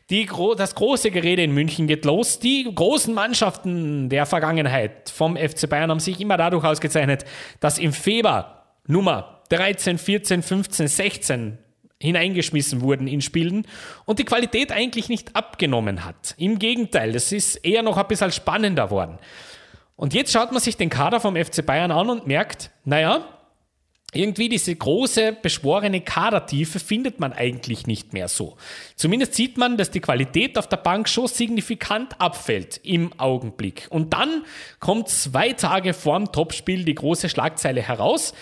[0.10, 0.28] Die,
[0.58, 2.40] das große Gerede in München geht los.
[2.40, 7.24] Die großen Mannschaften der Vergangenheit vom FC Bayern haben sich immer dadurch ausgezeichnet,
[7.60, 11.58] dass im Februar Nummer 13, 14, 15, 16
[12.02, 13.66] hineingeschmissen wurden in Spielen
[14.04, 16.36] und die Qualität eigentlich nicht abgenommen hat.
[16.38, 19.20] Im Gegenteil, das ist eher noch ein bisschen spannender worden.
[19.96, 23.24] Und jetzt schaut man sich den Kader vom FC Bayern an und merkt, naja,
[24.14, 28.58] irgendwie diese große, beschworene Kadertiefe findet man eigentlich nicht mehr so.
[28.96, 33.88] Zumindest sieht man, dass die Qualität auf der Bank schon signifikant abfällt im Augenblick.
[33.90, 34.44] Und dann
[34.80, 38.34] kommt zwei Tage vorm Topspiel die große Schlagzeile heraus.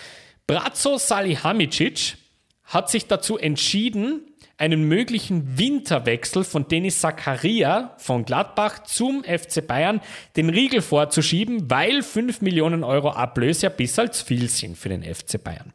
[0.46, 2.16] Brazzo Salihamidzic
[2.64, 10.00] hat sich dazu entschieden, einen möglichen Winterwechsel von Denis Zakaria von Gladbach zum FC Bayern
[10.36, 15.02] den Riegel vorzuschieben, weil 5 Millionen Euro Ablöse ja bis als viel sind für den
[15.02, 15.72] FC Bayern.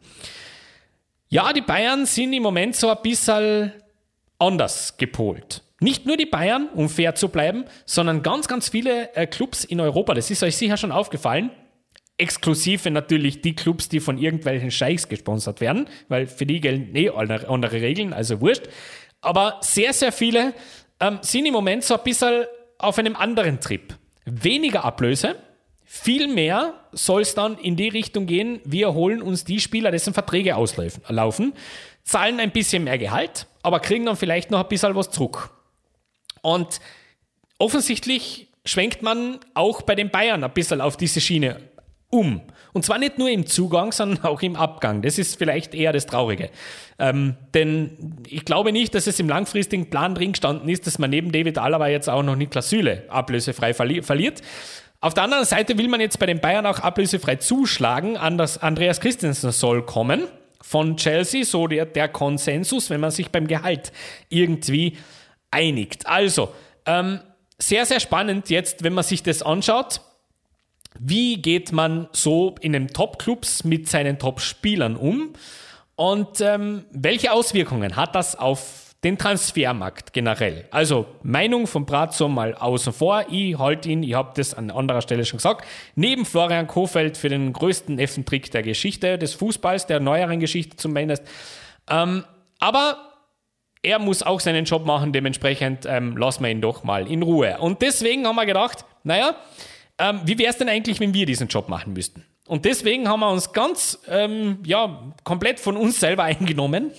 [1.29, 3.73] Ja, die Bayern sind im Moment so ein bisschen
[4.39, 5.63] anders gepolt.
[5.79, 9.79] Nicht nur die Bayern, um fair zu bleiben, sondern ganz, ganz viele äh, Clubs in
[9.79, 10.13] Europa.
[10.13, 11.51] Das ist euch sicher schon aufgefallen
[12.17, 17.09] exklusive natürlich die Clubs, die von irgendwelchen Scheichs gesponsert werden, weil für die gelten eh
[17.09, 18.63] andere Regeln, also wurscht.
[19.21, 20.53] Aber sehr, sehr viele
[20.99, 22.45] ähm, sind im Moment so ein bisschen
[22.77, 23.95] auf einem anderen Trip.
[24.25, 25.35] Weniger Ablöse,
[25.83, 30.13] viel mehr soll es dann in die Richtung gehen, wir holen uns die Spieler, dessen
[30.13, 31.53] Verträge auslaufen,
[32.03, 35.49] zahlen ein bisschen mehr Gehalt, aber kriegen dann vielleicht noch ein bisschen was zurück.
[36.41, 36.79] Und
[37.57, 41.61] offensichtlich schwenkt man auch bei den Bayern ein bisschen auf diese Schiene
[42.09, 42.41] um.
[42.73, 45.01] Und zwar nicht nur im Zugang, sondern auch im Abgang.
[45.01, 46.49] Das ist vielleicht eher das Traurige.
[46.99, 51.09] Ähm, denn ich glaube nicht, dass es im langfristigen Plan drin gestanden ist, dass man
[51.09, 54.41] neben David Alaba jetzt auch noch Niklas Süle ablösefrei verli verliert.
[54.99, 58.17] Auf der anderen Seite will man jetzt bei den Bayern auch ablösefrei zuschlagen.
[58.17, 60.23] Anders Andreas Christensen soll kommen
[60.61, 63.91] von Chelsea, so der, der Konsensus, wenn man sich beim Gehalt
[64.29, 64.97] irgendwie
[65.51, 66.07] einigt.
[66.07, 66.49] Also,
[66.85, 67.19] ähm,
[67.59, 70.01] sehr, sehr spannend jetzt, wenn man sich das anschaut.
[70.99, 75.33] Wie geht man so in den Top-Clubs mit seinen Top-Spielern um?
[75.95, 80.65] Und ähm, welche Auswirkungen hat das auf den Transfermarkt generell.
[80.71, 83.25] Also Meinung von Brazzo mal außen vor.
[83.29, 87.29] Ich halte ihn, ich habe das an anderer Stelle schon gesagt, neben Florian Kofeld für
[87.29, 91.23] den größten Effentrick der Geschichte des Fußballs, der neueren Geschichte zumindest.
[91.89, 92.23] Ähm,
[92.59, 92.97] aber
[93.83, 97.59] er muss auch seinen Job machen, dementsprechend ähm, lassen wir ihn doch mal in Ruhe.
[97.59, 99.35] Und deswegen haben wir gedacht, naja,
[99.99, 102.23] ähm, wie wäre es denn eigentlich, wenn wir diesen Job machen müssten?
[102.47, 106.91] Und deswegen haben wir uns ganz, ähm, ja, komplett von uns selber eingenommen,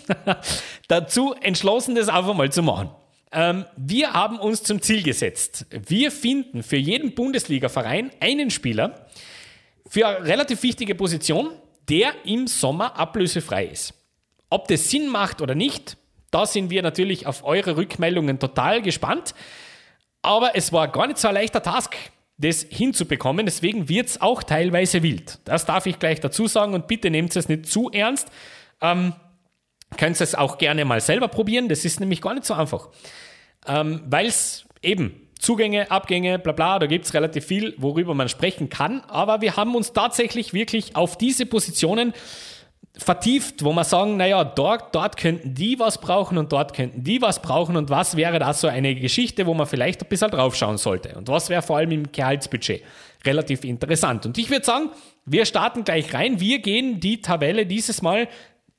[0.89, 2.91] dazu entschlossen, das einfach mal zu machen.
[3.33, 5.67] Ähm, wir haben uns zum Ziel gesetzt.
[5.71, 9.07] Wir finden für jeden Bundesliga-Verein einen Spieler
[9.87, 11.51] für eine relativ wichtige Position,
[11.89, 13.95] der im Sommer ablösefrei ist.
[14.51, 15.97] Ob das Sinn macht oder nicht,
[16.31, 19.35] da sind wir natürlich auf eure Rückmeldungen total gespannt.
[20.21, 21.97] Aber es war gar nicht so ein leichter Task,
[22.39, 23.47] das hinzubekommen.
[23.47, 25.39] Deswegen wird es auch teilweise wild.
[25.45, 28.29] Das darf ich gleich dazu sagen und bitte nehmt es nicht zu ernst.
[28.81, 29.13] Ähm,
[29.97, 31.69] könnt es auch gerne mal selber probieren.
[31.69, 32.89] Das ist nämlich gar nicht so einfach.
[33.67, 38.29] Ähm, Weil es eben Zugänge, Abgänge, bla bla, da gibt es relativ viel, worüber man
[38.29, 39.03] sprechen kann.
[39.09, 42.13] Aber wir haben uns tatsächlich wirklich auf diese Positionen
[42.99, 47.23] vertieft, wo wir sagen, naja, dort, dort könnten die was brauchen und dort könnten die
[47.23, 50.79] was brauchen und was wäre das so eine Geschichte, wo man vielleicht ein bisschen draufschauen
[50.79, 52.83] sollte und was wäre vor allem im Gehaltsbudget
[53.25, 54.27] relativ interessant.
[54.27, 54.91] Und ich würde sagen,
[55.25, 56.41] wir starten gleich rein.
[56.41, 58.29] Wir gehen die Tabelle dieses Mal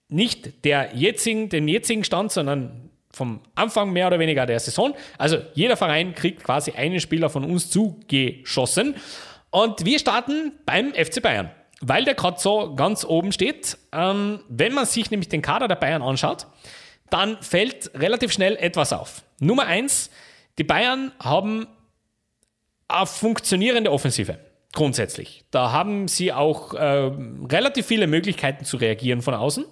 [0.09, 4.93] nicht der jetzigen, den jetzigen Stand, sondern vom Anfang mehr oder weniger der Saison.
[5.17, 8.95] Also jeder Verein kriegt quasi einen Spieler von uns zugeschossen.
[9.51, 13.77] Und wir starten beim FC Bayern weil der gerade so ganz oben steht.
[13.91, 16.47] Ähm, wenn man sich nämlich den Kader der Bayern anschaut,
[17.09, 19.23] dann fällt relativ schnell etwas auf.
[19.39, 20.09] Nummer eins,
[20.57, 21.67] die Bayern haben
[22.87, 24.39] eine funktionierende Offensive.
[24.73, 25.45] Grundsätzlich.
[25.51, 27.11] Da haben sie auch äh,
[27.49, 29.65] relativ viele Möglichkeiten zu reagieren von außen.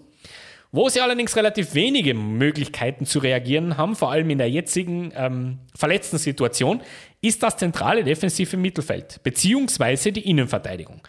[0.72, 5.60] Wo sie allerdings relativ wenige Möglichkeiten zu reagieren haben, vor allem in der jetzigen ähm,
[5.74, 6.82] verletzten Situation,
[7.22, 11.02] ist das zentrale defensive Mittelfeld, beziehungsweise die Innenverteidigung.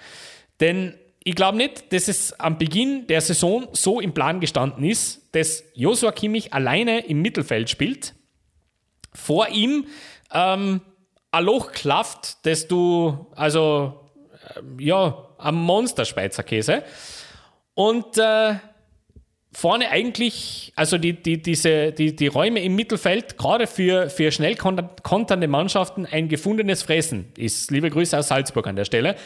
[0.61, 0.95] Denn
[1.25, 5.65] ich glaube nicht, dass es am Beginn der Saison so im Plan gestanden ist, dass
[5.75, 8.15] Joshua Kimmich alleine im Mittelfeld spielt,
[9.13, 9.87] vor ihm
[10.33, 10.81] ähm,
[11.31, 14.01] ein Loch klafft, dass du, also,
[14.55, 16.83] äh, ja, am Monster Schweizer Käse.
[17.75, 18.55] Und äh,
[19.53, 24.57] vorne eigentlich, also die, die, diese, die, die Räume im Mittelfeld, gerade für, für schnell
[24.57, 27.71] konternde Mannschaften, ein gefundenes Fressen ist.
[27.71, 29.17] Liebe Grüße aus Salzburg an der Stelle.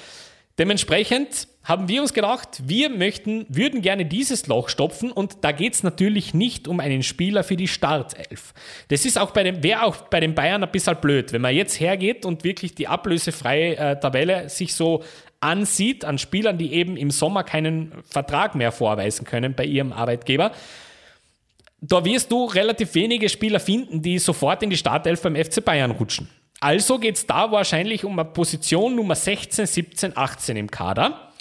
[0.58, 5.74] Dementsprechend haben wir uns gedacht, wir möchten, würden gerne dieses Loch stopfen und da geht
[5.74, 8.52] es natürlich nicht um einen Spieler für die Startelf.
[8.88, 11.54] Das ist auch bei dem, wäre auch bei den Bayern ein bisschen blöd, wenn man
[11.54, 15.04] jetzt hergeht und wirklich die ablösefreie äh, Tabelle sich so
[15.40, 20.52] ansieht an Spielern, die eben im Sommer keinen Vertrag mehr vorweisen können bei ihrem Arbeitgeber.
[21.80, 25.90] Da wirst du relativ wenige Spieler finden, die sofort in die Startelf beim FC Bayern
[25.92, 26.28] rutschen.
[26.62, 31.32] Also geht es da wahrscheinlich um eine Position Nummer 16, 17, 18 im Kader.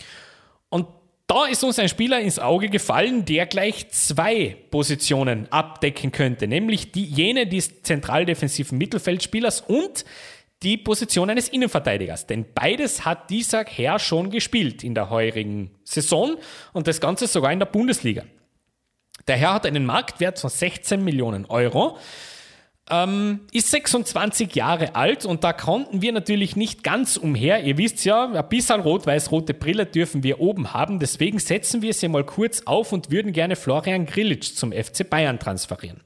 [0.69, 0.87] Und
[1.27, 6.91] da ist uns ein Spieler ins Auge gefallen, der gleich zwei Positionen abdecken könnte, nämlich
[6.91, 10.05] die, jene des zentraldefensiven Mittelfeldspielers und
[10.63, 12.25] die Position eines Innenverteidigers.
[12.25, 16.35] Denn beides hat dieser Herr schon gespielt in der heurigen Saison
[16.73, 18.23] und das Ganze sogar in der Bundesliga.
[19.27, 21.99] Der Herr hat einen Marktwert von 16 Millionen Euro
[22.91, 27.63] ähm, ist 26 Jahre alt und da konnten wir natürlich nicht ganz umher.
[27.63, 30.99] Ihr wisst ja, ein bisschen rot-weiß-rote Brille dürfen wir oben haben.
[30.99, 35.39] Deswegen setzen wir sie mal kurz auf und würden gerne Florian Grillitsch zum FC Bayern
[35.39, 36.01] transferieren.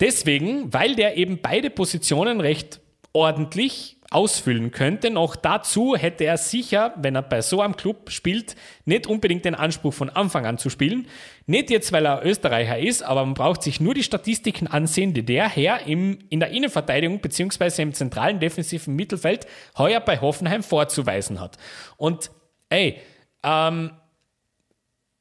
[0.00, 2.80] Deswegen, weil der eben beide Positionen recht
[3.12, 5.10] ordentlich ausfüllen könnte.
[5.10, 9.54] Noch dazu hätte er sicher, wenn er bei so einem Club spielt, nicht unbedingt den
[9.54, 11.06] Anspruch von Anfang an zu spielen.
[11.46, 15.24] Nicht jetzt, weil er Österreicher ist, aber man braucht sich nur die Statistiken ansehen, die
[15.24, 17.82] der Herr im, in der Innenverteidigung bzw.
[17.82, 21.58] im zentralen defensiven Mittelfeld heuer bei Hoffenheim vorzuweisen hat.
[21.98, 22.30] Und
[22.70, 22.98] ey,
[23.42, 23.90] ähm,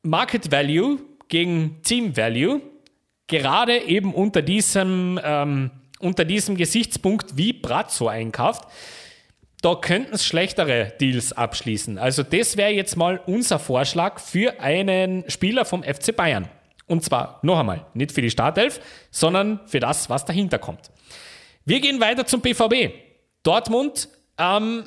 [0.01, 2.61] Market Value gegen Team Value,
[3.27, 8.63] gerade eben unter diesem ähm, unter diesem Gesichtspunkt, wie Brazzo einkauft,
[9.61, 11.97] da könnten es schlechtere Deals abschließen.
[11.97, 16.47] Also das wäre jetzt mal unser Vorschlag für einen Spieler vom FC Bayern.
[16.85, 18.79] Und zwar noch einmal, nicht für die Startelf,
[19.11, 20.91] sondern für das, was dahinter kommt.
[21.65, 22.93] Wir gehen weiter zum BVB.
[23.43, 24.83] Dortmund ähm,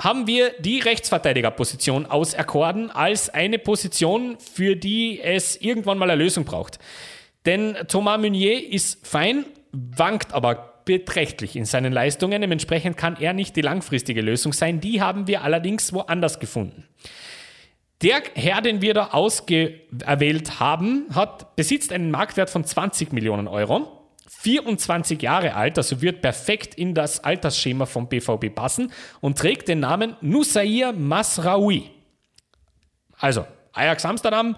[0.00, 6.44] haben wir die Rechtsverteidigerposition auserkoren als eine Position, für die es irgendwann mal eine Lösung
[6.44, 6.78] braucht.
[7.46, 9.44] Denn Thomas Meunier ist fein,
[9.74, 12.40] wankt aber beträchtlich in seinen Leistungen.
[12.40, 14.80] Dementsprechend kann er nicht die langfristige Lösung sein.
[14.80, 16.86] Die haben wir allerdings woanders gefunden.
[18.02, 24.00] Der Herr, den wir da ausgewählt haben, hat, besitzt einen Marktwert von 20 Millionen Euro.
[24.26, 29.80] 24 Jahre alt, also wird perfekt in das Altersschema vom BVB passen und trägt den
[29.80, 31.90] Namen Nusair Masraoui.
[33.18, 34.56] Also, Ajax Amsterdam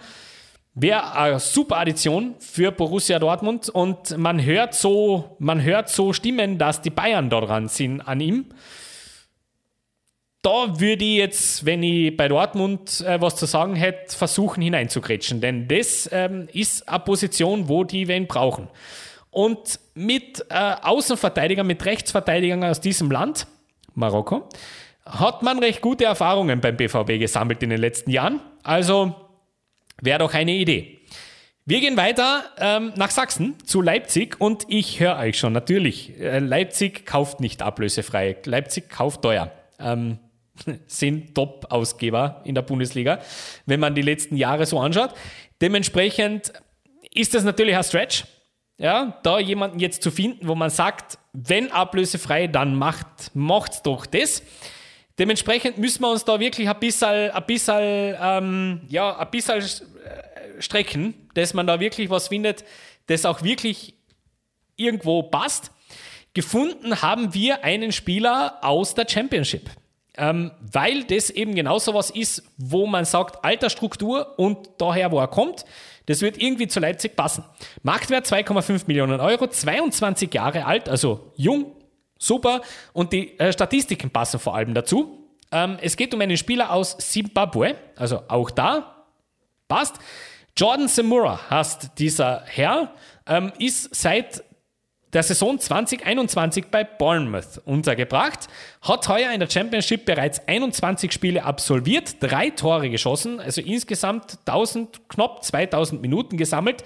[0.77, 6.59] wäre eine super Addition für Borussia Dortmund und man hört so, man hört so Stimmen,
[6.59, 8.45] dass die Bayern da dran sind an ihm.
[10.43, 15.41] Da würde ich jetzt, wenn ich bei Dortmund äh, was zu sagen hätte, versuchen hineinzugrätschen,
[15.41, 18.69] denn das ähm, ist eine Position, wo die wen brauchen.
[19.31, 23.47] Und mit äh, Außenverteidigern, mit Rechtsverteidigern aus diesem Land,
[23.95, 24.49] Marokko,
[25.07, 28.41] hat man recht gute Erfahrungen beim BVB gesammelt in den letzten Jahren.
[28.63, 29.26] Also
[30.01, 31.01] wäre doch eine Idee.
[31.65, 36.39] Wir gehen weiter ähm, nach Sachsen zu Leipzig und ich höre euch schon, natürlich, äh,
[36.39, 38.37] Leipzig kauft nicht ablösefrei.
[38.45, 39.51] Leipzig kauft teuer.
[39.81, 40.19] Ähm,
[40.87, 43.19] sind Top-Ausgeber in der Bundesliga,
[43.67, 45.15] wenn man die letzten Jahre so anschaut.
[45.61, 46.53] Dementsprechend
[47.13, 48.25] ist das natürlich ein Stretch
[48.79, 54.05] ja, da jemanden jetzt zu finden, wo man sagt, wenn ablösefrei, dann macht, macht's doch
[54.05, 54.43] das.
[55.19, 60.61] Dementsprechend müssen wir uns da wirklich ein bisschen, ein bisschen, ähm, ja, ein bisschen äh,
[60.61, 62.65] strecken, dass man da wirklich was findet,
[63.07, 63.95] das auch wirklich
[64.77, 65.71] irgendwo passt.
[66.35, 69.71] Gefunden haben wir einen Spieler aus der Championship.
[70.19, 75.29] Ähm, weil das eben genauso was ist, wo man sagt, Altersstruktur und daher, wo er
[75.29, 75.67] kommt,
[76.07, 77.45] das wird irgendwie zu Leipzig passen.
[77.83, 81.76] Marktwert 2,5 Millionen Euro, 22 Jahre alt, also jung,
[82.19, 82.63] super.
[82.93, 85.27] Und die äh, Statistiken passen vor allem dazu.
[85.53, 89.05] Ähm, es geht um einen Spieler aus Zimbabwe, also auch da
[89.69, 89.97] passt.
[90.57, 92.95] Jordan Semura heißt dieser Herr,
[93.27, 94.43] ähm, ist seit
[95.13, 98.49] der Saison 2021 bei Bournemouth untergebracht,
[98.83, 105.09] hat heuer in der Championship bereits 21 Spiele absolviert, drei Tore geschossen, also insgesamt 1000,
[105.09, 106.85] knapp 2000 Minuten gesammelt.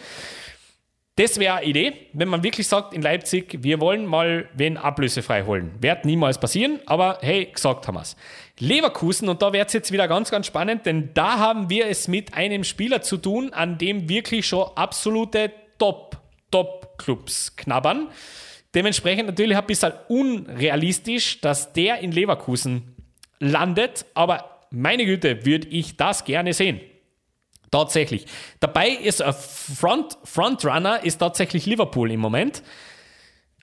[1.16, 5.44] Das wäre eine Idee, wenn man wirklich sagt in Leipzig, wir wollen mal wen ablösefrei
[5.44, 5.72] holen.
[5.80, 8.16] Wird niemals passieren, aber hey, gesagt haben wir es.
[8.58, 12.08] Leverkusen, und da wird es jetzt wieder ganz, ganz spannend, denn da haben wir es
[12.08, 16.16] mit einem Spieler zu tun, an dem wirklich schon absolute Top
[16.50, 18.08] Top-Clubs knabbern.
[18.74, 22.96] Dementsprechend natürlich ein bisschen unrealistisch, dass der in Leverkusen
[23.38, 26.80] landet, aber meine Güte, würde ich das gerne sehen.
[27.70, 28.26] Tatsächlich.
[28.58, 32.62] Dabei ist ein Front, Frontrunner ist tatsächlich Liverpool im Moment.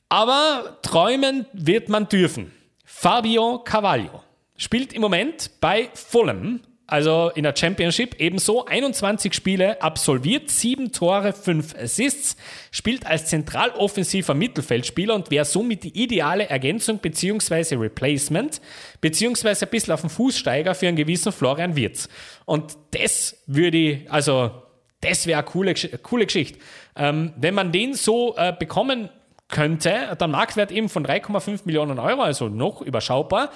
[0.09, 2.53] Aber träumen wird man dürfen.
[2.85, 4.23] Fabio Carvalho
[4.55, 11.33] spielt im Moment bei Fulham also in der Championship, ebenso 21 Spiele absolviert, 7 Tore,
[11.33, 12.37] 5 Assists,
[12.71, 17.75] spielt als zentraloffensiver Mittelfeldspieler und wäre somit die ideale Ergänzung bzw.
[17.75, 18.61] Replacement,
[19.01, 22.07] beziehungsweise ein bisschen auf den Fußsteiger für einen gewissen Florian Wirz.
[22.45, 24.51] Und das würde ich, also
[25.01, 26.57] das wäre eine coole, coole Geschichte.
[26.95, 29.09] Ähm, wenn man den so äh, bekommen
[29.49, 33.51] könnte, der Marktwert eben von 3,5 Millionen Euro, also noch überschaubar,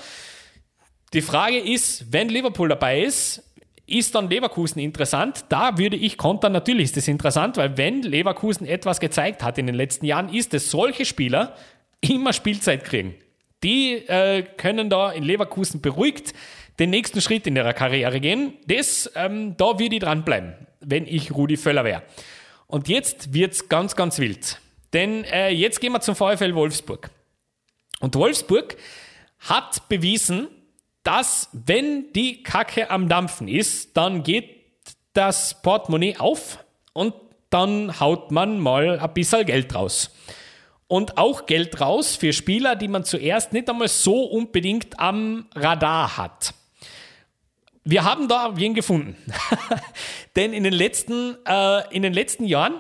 [1.14, 3.44] die Frage ist, wenn Liverpool dabei ist,
[3.86, 5.46] ist dann Leverkusen interessant?
[5.50, 9.66] Da würde ich kontern, natürlich ist das interessant, weil wenn Leverkusen etwas gezeigt hat in
[9.66, 11.56] den letzten Jahren, ist es, solche Spieler
[12.00, 13.16] immer Spielzeit kriegen.
[13.64, 16.34] Die äh, können da in Leverkusen beruhigt
[16.80, 18.54] den nächsten Schritt in ihrer Karriere gehen.
[18.66, 22.04] Das, ähm, da würde ich dranbleiben, wenn ich Rudi Völler wäre.
[22.68, 24.60] Und jetzt wird es ganz, ganz wild.
[24.94, 27.10] Denn äh, jetzt gehen wir zum VfL Wolfsburg.
[28.00, 28.78] Und Wolfsburg
[29.40, 30.48] hat bewiesen,
[31.04, 34.62] dass, wenn die Kacke am Dampfen ist, dann geht
[35.14, 37.14] das Portemonnaie auf und
[37.50, 40.12] dann haut man mal ein bisschen Geld raus.
[40.88, 46.18] Und auch Geld raus für Spieler, die man zuerst nicht einmal so unbedingt am Radar
[46.18, 46.54] hat.
[47.84, 49.16] Wir haben da wen gefunden.
[50.36, 52.76] Denn in den letzten, äh, in den letzten Jahren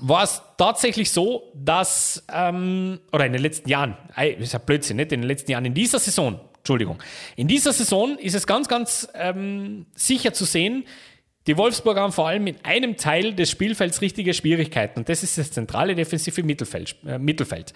[0.00, 4.96] war es tatsächlich so, dass, ähm, oder in den letzten Jahren, ey, ist ja Blödsinn,
[4.96, 6.98] nicht in den letzten Jahren, in dieser Saison Entschuldigung.
[7.36, 10.84] In dieser Saison ist es ganz, ganz ähm, sicher zu sehen,
[11.46, 15.38] die Wolfsburger haben vor allem in einem Teil des Spielfelds richtige Schwierigkeiten und das ist
[15.38, 16.96] das zentrale defensive Mittelfeld.
[17.06, 17.72] Äh, Mittelfeld.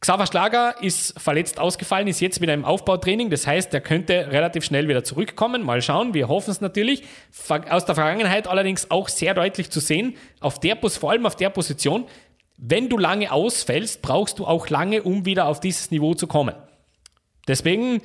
[0.00, 3.30] Xaver Schlager ist verletzt ausgefallen, ist jetzt wieder im Aufbautraining.
[3.30, 5.62] Das heißt, er könnte relativ schnell wieder zurückkommen.
[5.62, 7.04] Mal schauen, wir hoffen es natürlich.
[7.70, 11.50] Aus der Vergangenheit allerdings auch sehr deutlich zu sehen, auf der, vor allem auf der
[11.50, 12.04] Position,
[12.58, 16.56] wenn du lange ausfällst, brauchst du auch lange, um wieder auf dieses Niveau zu kommen.
[17.48, 18.02] Deswegen,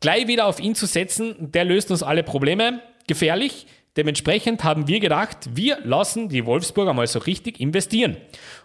[0.00, 2.80] gleich wieder auf ihn zu setzen, der löst uns alle Probleme.
[3.06, 3.66] Gefährlich.
[3.96, 8.16] Dementsprechend haben wir gedacht, wir lassen die Wolfsburger mal so richtig investieren.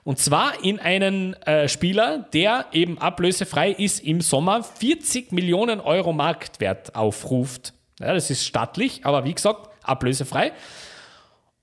[0.03, 6.13] Und zwar in einen äh, Spieler, der eben ablösefrei ist im Sommer, 40 Millionen Euro
[6.13, 7.73] Marktwert aufruft.
[7.99, 10.51] Ja, das ist stattlich, aber wie gesagt, ablösefrei.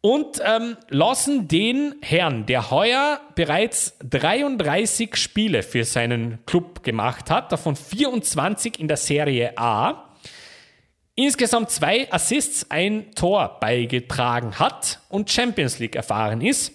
[0.03, 7.53] Und ähm, lassen den Herrn, der heuer bereits 33 Spiele für seinen Club gemacht hat,
[7.53, 10.17] davon 24 in der Serie A,
[11.15, 16.73] insgesamt zwei Assists, ein Tor beigetragen hat und Champions League erfahren ist,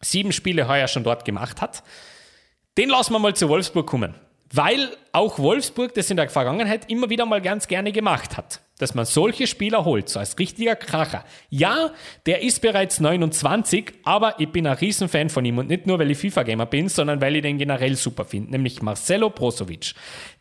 [0.00, 1.82] sieben Spiele heuer schon dort gemacht hat,
[2.78, 4.14] den lassen wir mal zu Wolfsburg kommen.
[4.52, 8.94] Weil auch Wolfsburg das in der Vergangenheit immer wieder mal ganz gerne gemacht hat dass
[8.94, 11.24] man solche Spieler holt, so als richtiger Kracher.
[11.48, 11.92] Ja,
[12.26, 16.10] der ist bereits 29, aber ich bin ein Riesenfan von ihm und nicht nur, weil
[16.10, 19.94] ich FIFA-Gamer bin, sondern weil ich den generell super finde, nämlich Marcelo Brozovic.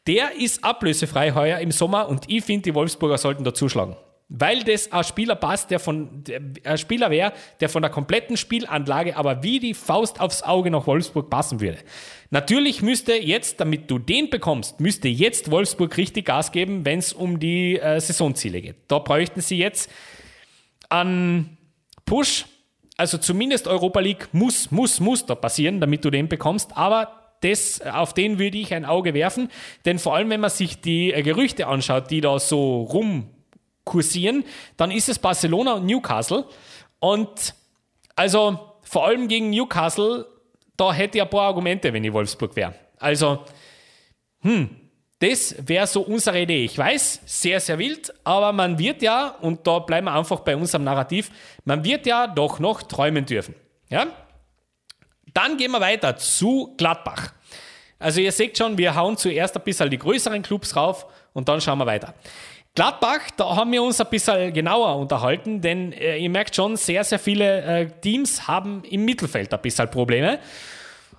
[0.07, 3.95] Der ist ablösefrei heuer im Sommer und ich finde, die Wolfsburger sollten da zuschlagen
[4.27, 8.37] weil das ein Spieler passt, der von der, ein Spieler wäre, der von der kompletten
[8.37, 11.77] Spielanlage aber wie die Faust aufs Auge nach Wolfsburg passen würde.
[12.29, 17.13] Natürlich müsste jetzt, damit du den bekommst, müsste jetzt Wolfsburg richtig Gas geben, wenn es
[17.13, 18.75] um die äh, Saisonziele geht.
[18.87, 19.91] Da bräuchten sie jetzt
[20.89, 21.57] einen
[22.05, 22.45] Push,
[22.97, 27.81] also zumindest Europa League muss, muss, muss da passieren, damit du den bekommst, aber das,
[27.81, 29.49] auf den würde ich ein Auge werfen,
[29.85, 33.29] denn vor allem, wenn man sich die äh, Gerüchte anschaut, die da so rum
[33.83, 34.43] kursieren,
[34.77, 36.45] dann ist es Barcelona und Newcastle.
[36.99, 37.53] Und
[38.15, 40.25] also vor allem gegen Newcastle,
[40.77, 42.75] da hätte ich ein paar Argumente, wenn ich Wolfsburg wäre.
[42.97, 43.43] Also,
[44.41, 44.69] hm,
[45.19, 46.65] das wäre so unsere Idee.
[46.65, 50.55] Ich weiß, sehr, sehr wild, aber man wird ja, und da bleiben wir einfach bei
[50.55, 51.31] unserem Narrativ,
[51.63, 53.55] man wird ja doch noch träumen dürfen.
[53.89, 54.07] Ja?
[55.33, 57.31] Dann gehen wir weiter zu Gladbach.
[57.97, 61.61] Also ihr seht schon, wir hauen zuerst ein bisschen die größeren Clubs rauf und dann
[61.61, 62.13] schauen wir weiter.
[62.75, 67.05] Gladbach, da haben wir uns ein bisschen genauer unterhalten, denn äh, ihr merkt schon, sehr,
[67.05, 70.39] sehr viele äh, Teams haben im Mittelfeld ein bisschen Probleme.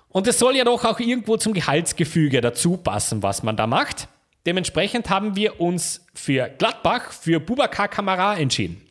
[0.09, 4.07] Und es soll ja doch auch irgendwo zum Gehaltsgefüge dazu passen, was man da macht.
[4.45, 8.87] Dementsprechend haben wir uns für Gladbach, für Bubakar Kamara entschieden.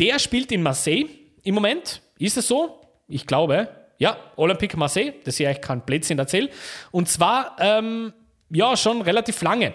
[0.00, 1.06] Der spielt in Marseille
[1.44, 2.02] im Moment.
[2.18, 2.80] Ist es so?
[3.06, 3.68] Ich glaube.
[3.98, 6.50] Ja, Olympique Marseille, das ich euch kein Blödsinn erzähle.
[6.90, 8.12] Und zwar, ähm,
[8.50, 9.72] ja, schon relativ lange.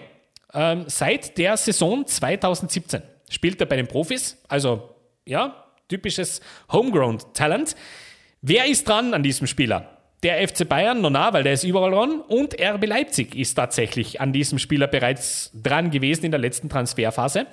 [0.56, 4.42] Ähm, seit der Saison 2017 spielt er bei den Profis.
[4.48, 4.88] Also,
[5.26, 6.40] ja, typisches
[6.72, 7.76] Homegrown-Talent.
[8.40, 9.90] Wer ist dran an diesem Spieler?
[10.22, 12.20] Der FC Bayern, Nona, weil der ist überall dran.
[12.22, 17.46] Und RB Leipzig ist tatsächlich an diesem Spieler bereits dran gewesen in der letzten Transferphase.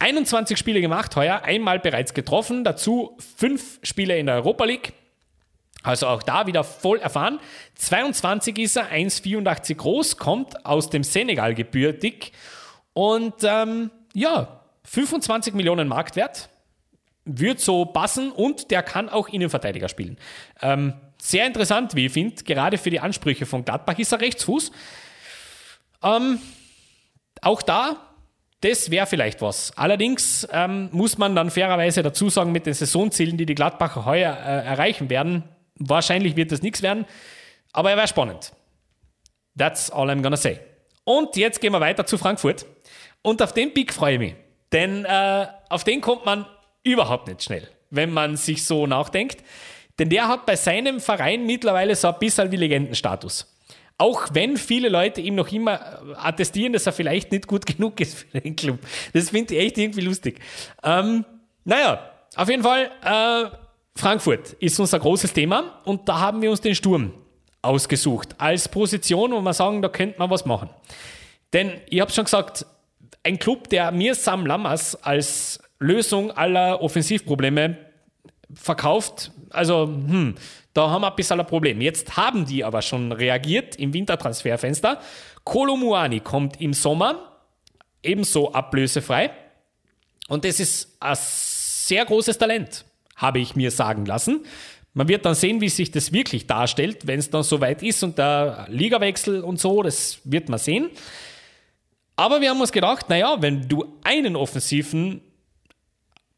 [0.00, 4.94] 21 Spiele gemacht heuer, einmal bereits getroffen, dazu fünf Spiele in der Europa League.
[5.82, 7.40] Also auch da wieder voll erfahren.
[7.74, 12.32] 22 ist er, 1,84 groß, kommt aus dem Senegal gebürtig
[12.92, 16.48] und ähm, ja, 25 Millionen Marktwert.
[17.24, 20.18] Wird so passen und der kann auch Innenverteidiger spielen.
[20.60, 24.72] Ähm, sehr interessant, wie ich finde, gerade für die Ansprüche von Gladbach ist er Rechtsfuß.
[26.02, 26.40] Ähm,
[27.40, 27.96] auch da,
[28.60, 29.76] das wäre vielleicht was.
[29.76, 34.32] Allerdings ähm, muss man dann fairerweise dazu sagen, mit den Saisonzielen, die die Gladbacher heuer
[34.32, 35.44] äh, erreichen werden,
[35.88, 37.06] Wahrscheinlich wird das nichts werden,
[37.72, 38.52] aber er wäre spannend.
[39.56, 40.60] That's all I'm gonna say.
[41.04, 42.64] Und jetzt gehen wir weiter zu Frankfurt.
[43.22, 44.34] Und auf den Pick freue ich mich.
[44.72, 46.46] Denn äh, auf den kommt man
[46.82, 49.42] überhaupt nicht schnell, wenn man sich so nachdenkt.
[49.98, 53.46] Denn der hat bei seinem Verein mittlerweile so ein bisschen wie Legendenstatus.
[53.98, 58.18] Auch wenn viele Leute ihm noch immer attestieren, dass er vielleicht nicht gut genug ist
[58.18, 58.78] für den Club.
[59.12, 60.40] Das finde ich echt irgendwie lustig.
[60.82, 61.24] Ähm,
[61.64, 63.56] naja, auf jeden Fall, äh,
[63.94, 67.12] Frankfurt ist unser großes Thema und da haben wir uns den Sturm
[67.60, 70.70] ausgesucht als Position, wo wir sagen, da könnte man was machen.
[71.52, 72.66] Denn ich habe schon gesagt,
[73.22, 77.76] ein Club, der mir Sam Lammers als Lösung aller Offensivprobleme
[78.54, 80.34] verkauft, also hm,
[80.74, 81.80] da haben wir ein bisschen ein Problem.
[81.80, 85.00] Jetzt haben die aber schon reagiert im Wintertransferfenster.
[85.44, 87.40] Kolomuani kommt im Sommer,
[88.02, 89.30] ebenso ablösefrei.
[90.28, 92.86] Und das ist ein sehr großes Talent
[93.22, 94.44] habe ich mir sagen lassen.
[94.94, 98.18] Man wird dann sehen, wie sich das wirklich darstellt, wenn es dann soweit ist und
[98.18, 100.90] der Ligawechsel und so, das wird man sehen.
[102.16, 105.22] Aber wir haben uns gedacht, naja, wenn du einen offensiven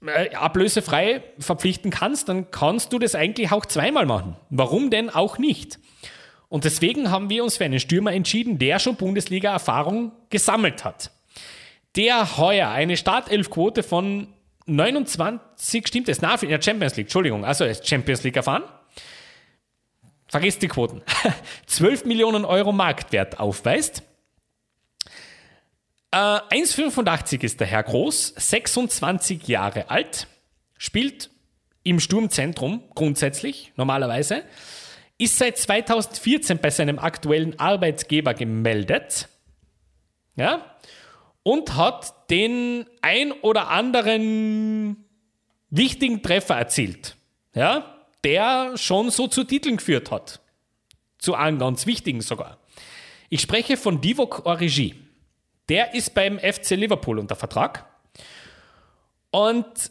[0.06, 4.36] äh, ablösefrei verpflichten kannst, dann kannst du das eigentlich auch zweimal machen.
[4.50, 5.80] Warum denn auch nicht?
[6.48, 11.10] Und deswegen haben wir uns für einen Stürmer entschieden, der schon Bundesliga-Erfahrung gesammelt hat.
[11.96, 14.28] Der heuer eine Startelfquote von
[14.66, 18.64] 29 stimmt es nach in der Champions League, Entschuldigung, also ist Champions League erfahren.
[20.26, 21.02] Vergiss die Quoten.
[21.66, 24.02] 12 Millionen Euro Marktwert aufweist.
[26.10, 30.26] Äh, 1,85 ist der Herr Groß, 26 Jahre alt,
[30.78, 31.30] spielt
[31.82, 34.44] im Sturmzentrum grundsätzlich, normalerweise,
[35.18, 39.28] ist seit 2014 bei seinem aktuellen Arbeitgeber gemeldet.
[40.36, 40.76] Ja,
[41.44, 45.04] und hat den ein oder anderen
[45.70, 47.16] wichtigen Treffer erzielt,
[47.54, 50.40] ja, der schon so zu Titeln geführt hat.
[51.18, 52.58] Zu einem ganz wichtigen sogar.
[53.30, 54.94] Ich spreche von Divock Origi.
[55.68, 57.86] Der ist beim FC Liverpool unter Vertrag.
[59.30, 59.90] Und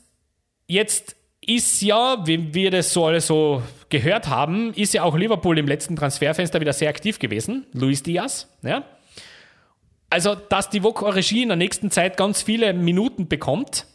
[0.68, 5.58] jetzt ist ja, wie wir das so alle so gehört haben, ist ja auch Liverpool
[5.58, 7.66] im letzten Transferfenster wieder sehr aktiv gewesen.
[7.74, 8.84] Luis Diaz, ja.
[10.14, 13.88] Also, dass die Vogue in der nächsten Zeit ganz viele Minuten bekommt,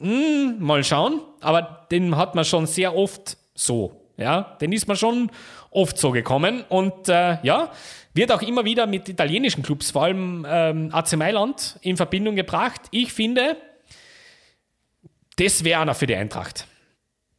[0.00, 1.20] mh, hm, mal schauen.
[1.38, 3.92] Aber den hat man schon sehr oft so.
[4.16, 5.30] Ja, den ist man schon
[5.70, 6.64] oft so gekommen.
[6.68, 7.70] Und äh, ja,
[8.14, 12.80] wird auch immer wieder mit italienischen Clubs, vor allem ähm, AC Mailand, in Verbindung gebracht.
[12.90, 13.56] Ich finde,
[15.36, 16.66] das wäre einer für die Eintracht.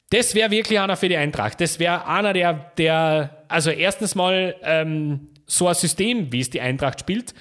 [0.10, 1.60] Das wäre wirklich einer für die Eintracht.
[1.60, 6.62] Das wäre einer, der, der, also erstens mal ähm, so ein System, wie es die
[6.62, 7.34] Eintracht spielt,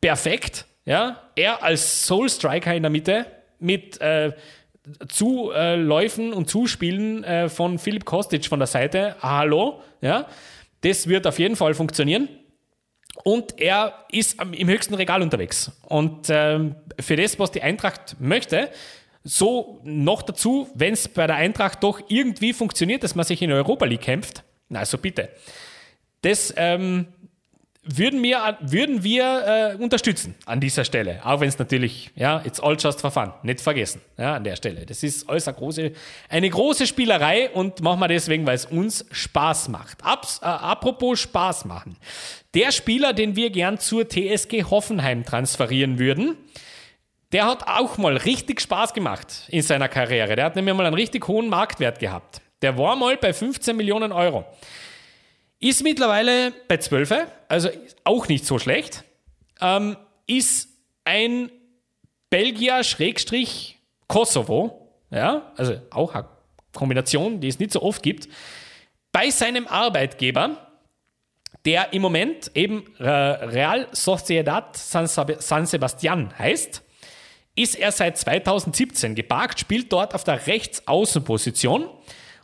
[0.00, 0.66] perfekt.
[0.84, 3.26] Ja, er als Soul Striker in der Mitte
[3.58, 4.32] mit äh,
[5.08, 9.16] Zuläufen und Zuspielen äh, von Philipp Kostic von der Seite.
[9.20, 10.26] Hallo, ja,
[10.80, 12.28] das wird auf jeden Fall funktionieren.
[13.24, 15.70] Und er ist im höchsten Regal unterwegs.
[15.82, 18.70] Und ähm, für das, was die Eintracht möchte,
[19.22, 23.52] so noch dazu, wenn es bei der Eintracht doch irgendwie funktioniert, dass man sich in
[23.52, 25.28] Europa League kämpft, na, also bitte.
[26.22, 27.08] Das ähm,
[27.96, 31.20] würden wir, würden wir äh, unterstützen an dieser Stelle.
[31.24, 33.32] Auch wenn es natürlich, ja, it's all just for fun.
[33.42, 34.86] Nicht vergessen, ja, an der Stelle.
[34.86, 35.92] Das ist alles eine große,
[36.28, 40.04] eine große Spielerei und machen wir deswegen, weil es uns Spaß macht.
[40.04, 41.96] Abs, äh, apropos Spaß machen.
[42.54, 46.36] Der Spieler, den wir gern zur TSG Hoffenheim transferieren würden,
[47.32, 50.34] der hat auch mal richtig Spaß gemacht in seiner Karriere.
[50.34, 52.40] Der hat nämlich mal einen richtig hohen Marktwert gehabt.
[52.62, 54.44] Der war mal bei 15 Millionen Euro.
[55.60, 57.68] Ist mittlerweile bei 12, also
[58.04, 59.04] auch nicht so schlecht.
[59.60, 59.96] Ähm,
[60.26, 60.70] ist
[61.04, 61.50] ein
[62.30, 66.28] Belgier Schrägstrich Kosovo, ja, also auch eine
[66.72, 68.28] Kombination, die es nicht so oft gibt,
[69.12, 70.66] bei seinem Arbeitgeber,
[71.66, 76.82] der im Moment eben äh, Real Sociedad San Sebastian heißt,
[77.54, 81.88] ist er seit 2017 geparkt, spielt dort auf der Rechtsaußenposition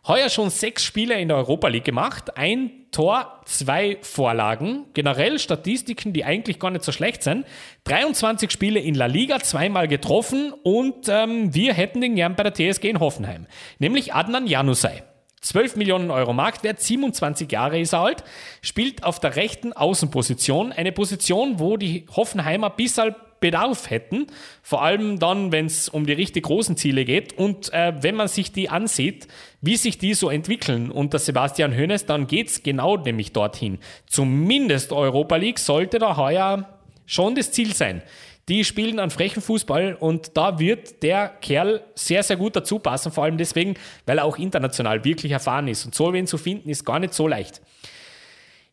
[0.09, 4.85] Heuer schon sechs Spiele in der Europa League gemacht, ein Tor, zwei Vorlagen.
[4.95, 7.45] Generell Statistiken, die eigentlich gar nicht so schlecht sind.
[7.85, 12.55] 23 Spiele in La Liga, zweimal getroffen und ähm, wir hätten den gern bei der
[12.55, 13.47] TSG in Hoffenheim.
[13.81, 15.03] Nämlich Adnan Janusai.
[15.41, 18.25] 12 Millionen Euro Marktwert, 27 Jahre ist er alt,
[18.63, 24.26] spielt auf der rechten Außenposition, eine Position, wo die Hoffenheimer bisher Bedarf hätten,
[24.62, 28.28] vor allem dann, wenn es um die richtig großen Ziele geht und äh, wenn man
[28.28, 29.28] sich die ansieht,
[29.61, 33.78] wie sich die so entwickeln unter Sebastian Hoeneß, dann geht es genau nämlich dorthin.
[34.07, 36.68] Zumindest Europa League sollte da heuer
[37.07, 38.03] schon das Ziel sein.
[38.49, 43.11] Die spielen an frechen Fußball und da wird der Kerl sehr, sehr gut dazu passen,
[43.11, 43.74] vor allem deswegen,
[44.07, 45.84] weil er auch international wirklich erfahren ist.
[45.84, 47.61] Und so wen zu finden, ist gar nicht so leicht.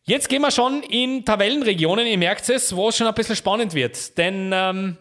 [0.06, 3.72] Jetzt gehen wir schon in Tabellenregionen, ihr merkt es, wo es schon ein bisschen spannend
[3.72, 4.18] wird.
[4.18, 4.98] Denn ähm,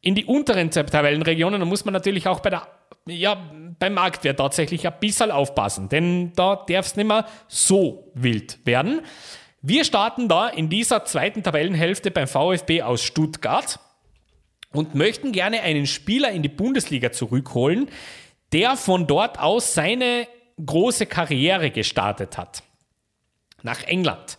[0.00, 2.66] in die unteren Tabellenregionen, da muss man natürlich auch bei der,
[3.06, 3.36] ja,
[3.78, 5.90] beim Marktwert tatsächlich ein bisschen aufpassen.
[5.90, 9.02] Denn da darf es nicht mehr so wild werden.
[9.60, 13.78] Wir starten da in dieser zweiten Tabellenhälfte beim VfB aus Stuttgart
[14.72, 17.90] und möchten gerne einen Spieler in die Bundesliga zurückholen,
[18.52, 20.26] der von dort aus seine
[20.64, 22.62] große Karriere gestartet hat
[23.66, 24.38] nach England.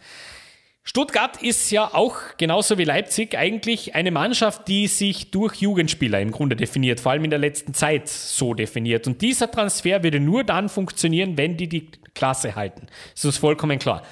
[0.89, 6.31] Stuttgart ist ja auch genauso wie Leipzig eigentlich eine Mannschaft, die sich durch Jugendspieler im
[6.31, 9.05] Grunde definiert, vor allem in der letzten Zeit so definiert.
[9.05, 12.87] Und dieser Transfer würde nur dann funktionieren, wenn die die Klasse halten.
[13.13, 14.03] Das ist vollkommen klar.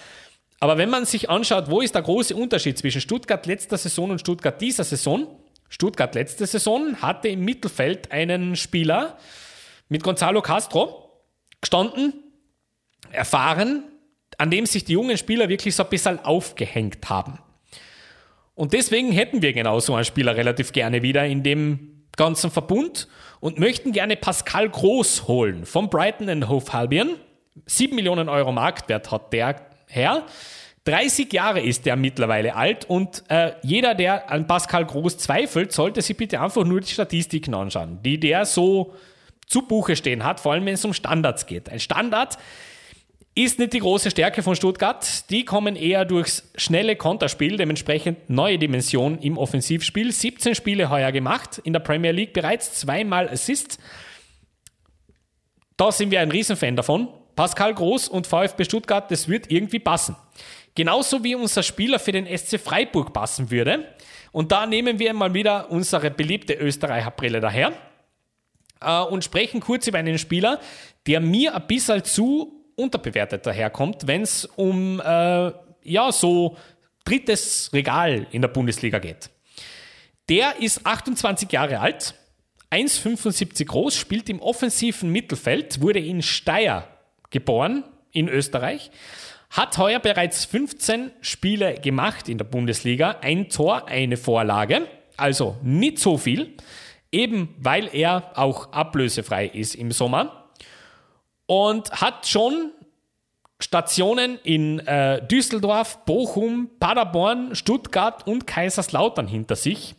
[0.59, 4.19] Aber wenn man sich anschaut, wo ist der große Unterschied zwischen Stuttgart letzter Saison und
[4.19, 5.27] Stuttgart dieser Saison?
[5.69, 9.17] Stuttgart letzte Saison hatte im Mittelfeld einen Spieler
[9.87, 11.23] mit Gonzalo Castro
[11.61, 12.21] gestanden,
[13.13, 13.85] erfahren,
[14.37, 17.39] an dem sich die jungen Spieler wirklich so ein bisschen aufgehängt haben.
[18.55, 23.07] Und deswegen hätten wir genau so einen Spieler relativ gerne wieder in dem ganzen Verbund
[23.41, 27.17] und möchten gerne Pascal Groß holen vom Brighton and Hove Albion.
[27.65, 30.23] 7 Millionen Euro Marktwert hat der Herr.
[30.85, 36.01] 30 Jahre ist der mittlerweile alt und äh, jeder, der an Pascal Groß zweifelt, sollte
[36.01, 38.93] sich bitte einfach nur die Statistiken anschauen, die der so
[39.47, 41.69] zu Buche stehen hat, vor allem wenn es um Standards geht.
[41.69, 42.37] Ein Standard
[43.37, 45.29] Ist nicht die große Stärke von Stuttgart.
[45.29, 50.13] Die kommen eher durchs schnelle Konterspiel, dementsprechend neue Dimension im Offensivspiel.
[50.13, 53.77] 17 Spiele heuer gemacht, in der Premier League bereits zweimal Assists.
[55.75, 57.09] Da sind wir ein Riesenfan davon.
[57.35, 60.15] Pascal Groß und VfB Stuttgart, das wird irgendwie passen.
[60.73, 63.95] Genauso wie unser Spieler für den SC Freiburg passen würde.
[64.31, 67.73] Und da nehmen wir mal wieder unsere beliebte Österreicher-Brille daher
[68.79, 70.61] äh, und sprechen kurz über einen Spieler,
[71.05, 75.51] der mir ein bisschen zu unterbewertet daherkommt, wenn es um äh,
[75.83, 76.57] ja so
[77.05, 79.29] drittes Regal in der Bundesliga geht.
[80.29, 82.15] Der ist 28 Jahre alt,
[82.71, 86.87] 1,75 groß, spielt im offensiven Mittelfeld, wurde in Steyr
[87.29, 88.91] geboren, in Österreich,
[89.51, 95.99] hat heuer bereits 15 Spiele gemacht in der Bundesliga, ein Tor, eine Vorlage, also nicht
[95.99, 96.57] so viel,
[97.11, 100.44] eben weil er auch ablösefrei ist im Sommer
[101.45, 102.71] und hat schon
[103.59, 109.95] Stationen in äh, Düsseldorf, Bochum, Paderborn, Stuttgart und Kaiserslautern hinter sich.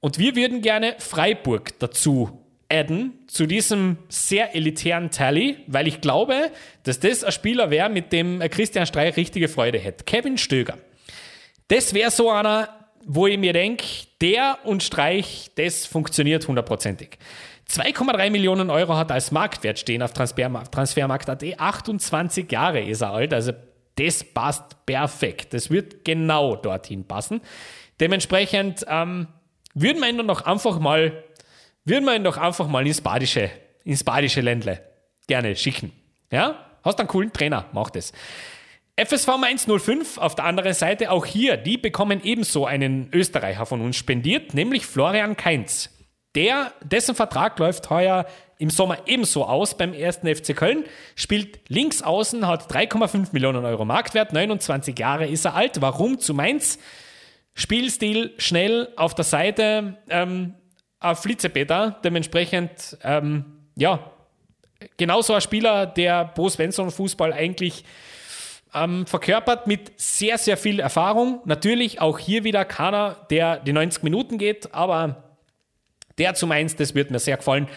[0.00, 6.52] Und wir würden gerne Freiburg dazu adden, zu diesem sehr elitären Tally, weil ich glaube,
[6.82, 10.04] dass das ein Spieler wäre, mit dem Christian Streich richtige Freude hätte.
[10.04, 10.76] Kevin Stöger.
[11.68, 12.68] Das wäre so einer,
[13.04, 13.84] wo ich mir denke,
[14.20, 17.18] der und Streich, das funktioniert hundertprozentig.
[17.70, 21.44] 2,3 Millionen Euro hat als Marktwert stehen auf Transfermarkt, Transfermarkt.at.
[21.58, 23.52] 28 Jahre ist er alt, also
[23.96, 25.52] das passt perfekt.
[25.52, 27.40] Das wird genau dorthin passen.
[28.00, 29.26] Dementsprechend ähm,
[29.74, 31.24] würden wir ihn doch einfach mal,
[31.84, 33.50] würden wir ihn doch einfach mal ins badische,
[33.84, 34.80] ins badische Ländle
[35.26, 35.92] gerne schicken.
[36.30, 36.64] Ja?
[36.82, 38.12] Hast einen coolen Trainer, mach das.
[38.96, 43.96] FSV 105 auf der anderen Seite, auch hier, die bekommen ebenso einen Österreicher von uns
[43.96, 45.97] spendiert, nämlich Florian Kainz.
[46.34, 48.26] Der, dessen Vertrag läuft heuer
[48.58, 53.84] im Sommer ebenso aus beim ersten FC Köln, spielt links außen, hat 3,5 Millionen Euro
[53.84, 55.80] Marktwert, 29 Jahre ist er alt.
[55.80, 56.78] Warum zu Mainz?
[57.54, 60.54] Spielstil schnell auf der Seite, ähm,
[61.00, 63.44] auf dementsprechend, ähm,
[63.76, 64.10] ja,
[64.96, 67.84] genauso ein Spieler, der Bo Svensson Fußball eigentlich
[68.74, 71.40] ähm, verkörpert mit sehr, sehr viel Erfahrung.
[71.44, 75.27] Natürlich auch hier wieder keiner, der die 90 Minuten geht, aber
[76.18, 77.68] der zu Mainz, das wird mir sehr gefallen.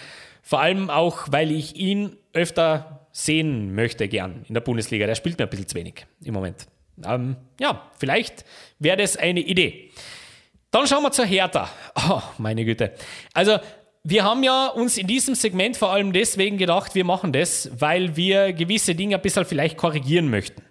[0.42, 5.06] Vor allem auch, weil ich ihn öfter sehen möchte, gern in der Bundesliga.
[5.06, 6.68] Der spielt mir ein bisschen zu wenig im Moment.
[7.06, 8.46] Ähm, ja, vielleicht
[8.80, 9.92] wäre das eine Idee.
[10.72, 11.70] Dann schauen wir zur Hertha.
[12.10, 12.94] Oh, meine Güte.
[13.34, 13.60] Also,
[14.04, 18.16] wir haben ja uns in diesem Segment vor allem deswegen gedacht, wir machen das, weil
[18.16, 20.64] wir gewisse Dinge ein bisschen vielleicht korrigieren möchten.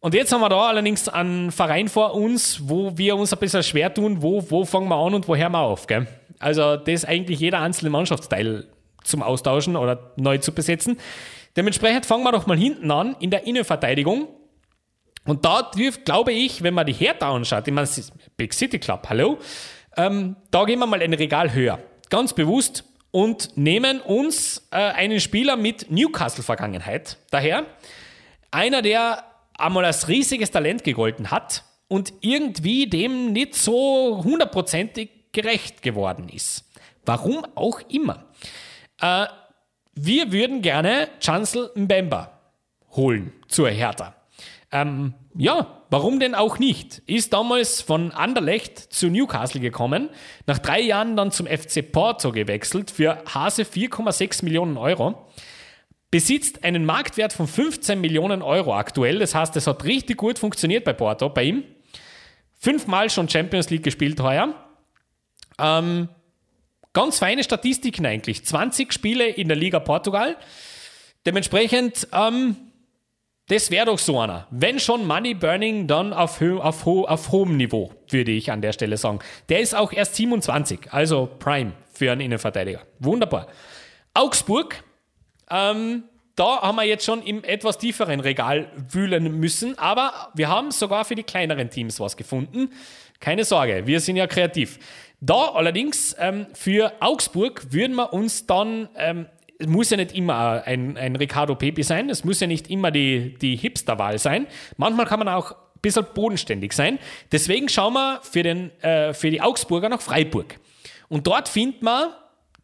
[0.00, 3.62] Und jetzt haben wir da allerdings einen Verein vor uns, wo wir uns ein bisschen
[3.62, 5.86] schwer tun, wo, wo fangen wir an und wo hören wir auf.
[5.86, 6.06] Gell?
[6.38, 8.66] Also das ist eigentlich jeder einzelne Mannschaftsteil
[9.04, 10.98] zum Austauschen oder neu zu besetzen.
[11.56, 14.28] Dementsprechend fangen wir doch mal hinten an in der Innenverteidigung.
[15.24, 17.88] Und da dürft, glaube ich, wenn man die Hertha anschaut, ich meine,
[18.36, 19.38] Big City Club, hallo,
[19.96, 21.78] ähm, da gehen wir mal ein Regal höher.
[22.10, 27.64] Ganz bewusst und nehmen uns äh, einen Spieler mit Newcastle-Vergangenheit daher.
[28.50, 29.24] Einer, der
[29.58, 36.64] einmal als riesiges Talent gegolten hat und irgendwie dem nicht so hundertprozentig gerecht geworden ist.
[37.04, 38.24] Warum auch immer.
[39.00, 39.26] Äh,
[39.94, 42.40] wir würden gerne Chancel Mbemba
[42.90, 44.14] holen zur Hertha.
[44.72, 47.02] Ähm, ja, warum denn auch nicht?
[47.06, 50.08] Ist damals von Anderlecht zu Newcastle gekommen,
[50.46, 55.28] nach drei Jahren dann zum FC Porto gewechselt für Hase 4,6 Millionen Euro,
[56.10, 59.18] besitzt einen Marktwert von 15 Millionen Euro aktuell.
[59.18, 61.64] Das heißt, es hat richtig gut funktioniert bei Porto, bei ihm.
[62.58, 64.65] Fünfmal schon Champions League gespielt heuer.
[65.58, 66.08] Ähm,
[66.92, 68.44] ganz feine Statistiken eigentlich.
[68.44, 70.36] 20 Spiele in der Liga Portugal.
[71.26, 72.56] Dementsprechend, ähm,
[73.48, 74.46] das wäre doch so einer.
[74.50, 78.96] Wenn schon Money Burning, dann auf, auf, auf hohem Niveau, würde ich an der Stelle
[78.96, 79.20] sagen.
[79.48, 82.82] Der ist auch erst 27, also Prime für einen Innenverteidiger.
[82.98, 83.46] Wunderbar.
[84.14, 84.82] Augsburg,
[85.50, 86.04] ähm,
[86.36, 91.04] da haben wir jetzt schon im etwas tieferen Regal wühlen müssen, aber wir haben sogar
[91.04, 92.70] für die kleineren Teams was gefunden.
[93.20, 94.78] Keine Sorge, wir sind ja kreativ.
[95.20, 99.26] Da allerdings ähm, für Augsburg würden wir uns dann, ähm,
[99.58, 102.90] es muss ja nicht immer ein, ein Ricardo Pepe sein, es muss ja nicht immer
[102.90, 104.46] die, die Hipster-Wahl sein.
[104.76, 106.98] Manchmal kann man auch ein bisschen bodenständig sein.
[107.32, 110.58] Deswegen schauen wir für, den, äh, für die Augsburger nach Freiburg.
[111.08, 112.10] Und dort findet man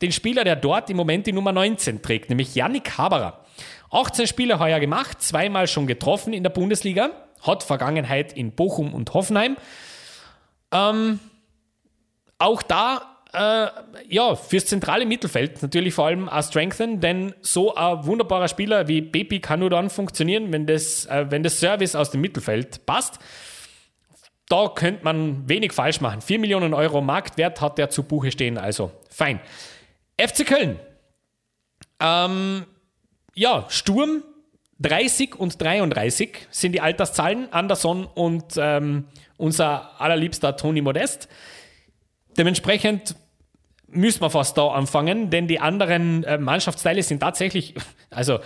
[0.02, 3.44] den Spieler, der dort im Moment die Nummer 19 trägt, nämlich Yannick Haberer.
[3.90, 7.10] 18 Spiele heuer gemacht, zweimal schon getroffen in der Bundesliga,
[7.42, 9.56] hat Vergangenheit in Bochum und Hoffenheim.
[10.72, 11.20] Ähm,
[12.42, 13.68] auch da äh,
[14.08, 19.00] ja, fürs zentrale Mittelfeld natürlich vor allem auch strengthen, denn so ein wunderbarer Spieler wie
[19.00, 23.18] Baby kann nur dann funktionieren, wenn das, äh, wenn das Service aus dem Mittelfeld passt.
[24.48, 26.20] Da könnte man wenig falsch machen.
[26.20, 29.40] 4 Millionen Euro Marktwert hat der zu Buche stehen, also fein.
[30.18, 30.78] FC Köln.
[32.00, 32.66] Ähm,
[33.34, 34.22] ja, Sturm
[34.80, 37.50] 30 und 33 sind die Alterszahlen.
[37.50, 39.06] Anderson und ähm,
[39.38, 41.28] unser allerliebster Toni Modest.
[42.36, 43.16] Dementsprechend
[43.88, 47.74] müssen wir fast da anfangen, denn die anderen äh, Mannschaftsteile sind tatsächlich,
[48.10, 48.40] also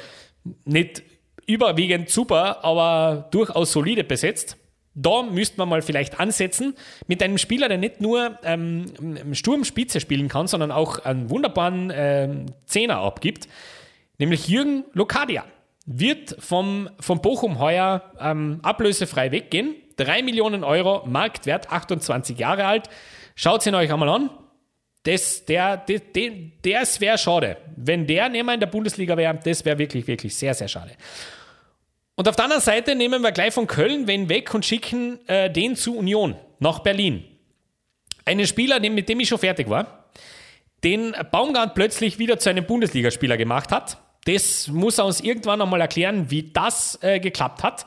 [0.64, 1.02] nicht
[1.46, 4.56] überwiegend super, aber durchaus solide besetzt.
[4.98, 6.74] Da müsste man mal vielleicht ansetzen
[7.06, 8.86] mit einem Spieler, der nicht nur ähm,
[9.34, 13.46] Sturmspitze spielen kann, sondern auch einen wunderbaren ähm, Zehner abgibt,
[14.18, 15.44] nämlich Jürgen Lokadia.
[15.84, 19.74] Wird vom, vom Bochum heuer ähm, ablösefrei weggehen.
[19.98, 22.88] 3 Millionen Euro, Marktwert, 28 Jahre alt.
[23.36, 24.30] Schaut ihn euch einmal an.
[25.04, 26.32] Das, der, der, der,
[26.62, 27.58] das wäre schade.
[27.76, 30.92] Wenn der nicht mehr in der Bundesliga wäre, das wäre wirklich, wirklich sehr, sehr schade.
[32.16, 35.50] Und auf der anderen Seite nehmen wir gleich von Köln wen weg und schicken äh,
[35.50, 37.24] den zu Union nach Berlin.
[38.24, 40.06] Einen Spieler, mit dem ich schon fertig war,
[40.82, 43.98] den Baumgart plötzlich wieder zu einem Bundesligaspieler gemacht hat.
[44.24, 47.86] Das muss er uns irgendwann einmal erklären, wie das äh, geklappt hat.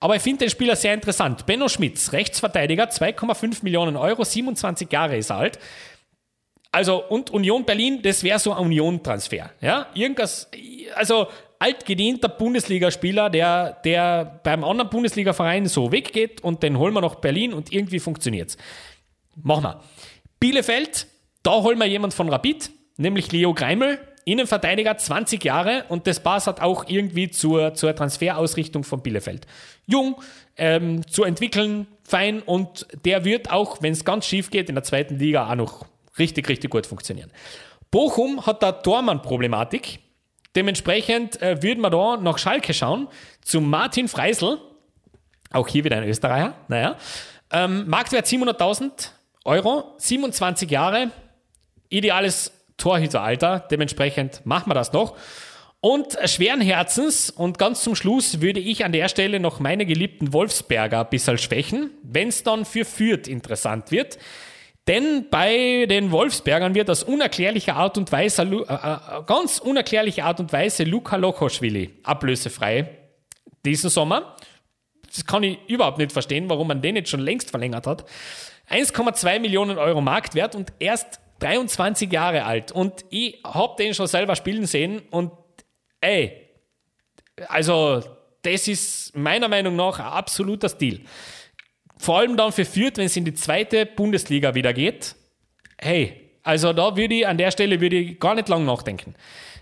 [0.00, 1.46] Aber ich finde den Spieler sehr interessant.
[1.46, 5.58] Benno Schmitz, Rechtsverteidiger, 2,5 Millionen Euro, 27 Jahre ist er alt.
[6.70, 9.50] Also, und Union Berlin, das wäre so ein Union-Transfer.
[9.60, 10.50] Ja, irgendwas,
[10.94, 11.28] also
[11.58, 17.52] altgedienter Bundesligaspieler, der, der beim anderen Bundesligaverein so weggeht und den holen wir nach Berlin
[17.52, 18.56] und irgendwie funktioniert's.
[19.34, 19.80] Machen wir.
[20.38, 21.08] Bielefeld,
[21.42, 23.98] da holen wir jemand von Rapid, nämlich Leo Greimel,
[24.32, 29.46] Innenverteidiger, 20 Jahre und das passt hat auch irgendwie zur, zur Transferausrichtung von Bielefeld.
[29.86, 30.20] Jung,
[30.56, 34.84] ähm, zu entwickeln, fein und der wird auch, wenn es ganz schief geht, in der
[34.84, 35.86] zweiten Liga auch noch
[36.18, 37.30] richtig, richtig gut funktionieren.
[37.90, 40.00] Bochum hat da Tormann-Problematik.
[40.56, 43.08] Dementsprechend äh, würden wir da nach Schalke schauen,
[43.42, 44.58] zu Martin Freisel,
[45.50, 46.96] auch hier wieder ein Österreicher, naja.
[47.50, 49.10] Ähm, Marktwert 700.000
[49.44, 51.10] Euro, 27 Jahre,
[51.88, 55.16] ideales Torhüteralter, dementsprechend machen wir das noch.
[55.80, 60.32] Und schweren Herzens und ganz zum Schluss würde ich an der Stelle noch meine geliebten
[60.32, 64.18] Wolfsberger ein bisschen schwächen, wenn es dann für Fürth interessant wird.
[64.88, 70.40] Denn bei den Wolfsbergern wird aus unerklärlicher Art und Weise, äh, äh, ganz unerklärliche Art
[70.40, 72.88] und Weise Luka Lokoschwili ablösefrei
[73.64, 74.34] diesen Sommer.
[75.06, 78.04] Das kann ich überhaupt nicht verstehen, warum man den jetzt schon längst verlängert hat.
[78.70, 82.72] 1,2 Millionen Euro Marktwert und erst 23 Jahre alt.
[82.72, 85.32] Und ich habe den schon selber spielen sehen und
[86.00, 86.48] ey,
[87.48, 88.02] also
[88.42, 91.04] das ist meiner Meinung nach ein absoluter Stil.
[91.98, 95.16] Vor allem dann für Fürth, wenn es in die zweite Bundesliga wieder geht.
[95.78, 99.14] Hey, also da würde ich an der Stelle würde ich gar nicht lang nachdenken.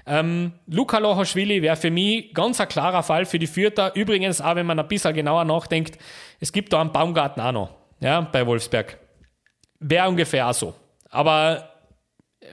[0.06, 3.92] Ähm, Luka Lohoschwili wäre für mich ganz ein klarer Fall für die Fürther.
[3.96, 5.98] Übrigens, auch wenn man ein bisschen genauer nachdenkt,
[6.38, 8.98] es gibt da einen Baumgarten auch noch, ja, bei Wolfsberg.
[9.80, 10.74] Wäre ungefähr auch so.
[11.10, 11.70] Aber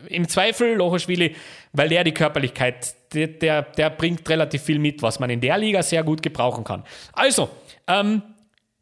[0.08, 1.36] im Zweifel Lohoschwili,
[1.72, 5.58] weil der die Körperlichkeit, der, der, der, bringt relativ viel mit, was man in der
[5.58, 6.84] Liga sehr gut gebrauchen kann.
[7.14, 7.50] Also,
[7.88, 8.22] ähm,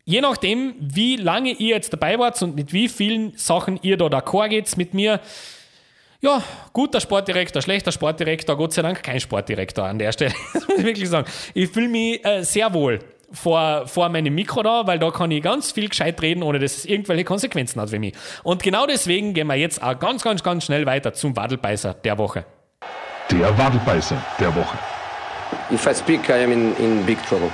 [0.06, 4.06] je nachdem, wie lange ihr jetzt dabei wart und mit wie vielen Sachen ihr da
[4.06, 5.20] d'accord geht mit mir,
[6.22, 10.34] ja, guter Sportdirektor, schlechter Sportdirektor, Gott sei Dank kein Sportdirektor an der Stelle.
[10.54, 11.28] Das muss ich wirklich sagen.
[11.54, 13.00] Ich fühle mich äh, sehr wohl
[13.32, 16.78] vor, vor meinem Mikro da, weil da kann ich ganz viel gescheit reden, ohne dass
[16.78, 18.14] es irgendwelche Konsequenzen hat für mich.
[18.44, 22.18] Und genau deswegen gehen wir jetzt auch ganz, ganz, ganz schnell weiter zum Wadelbeißer der
[22.18, 22.46] Woche.
[23.30, 24.78] Der Wadelbeißer der Woche.
[25.72, 27.52] If I speak, I am in, in big trouble.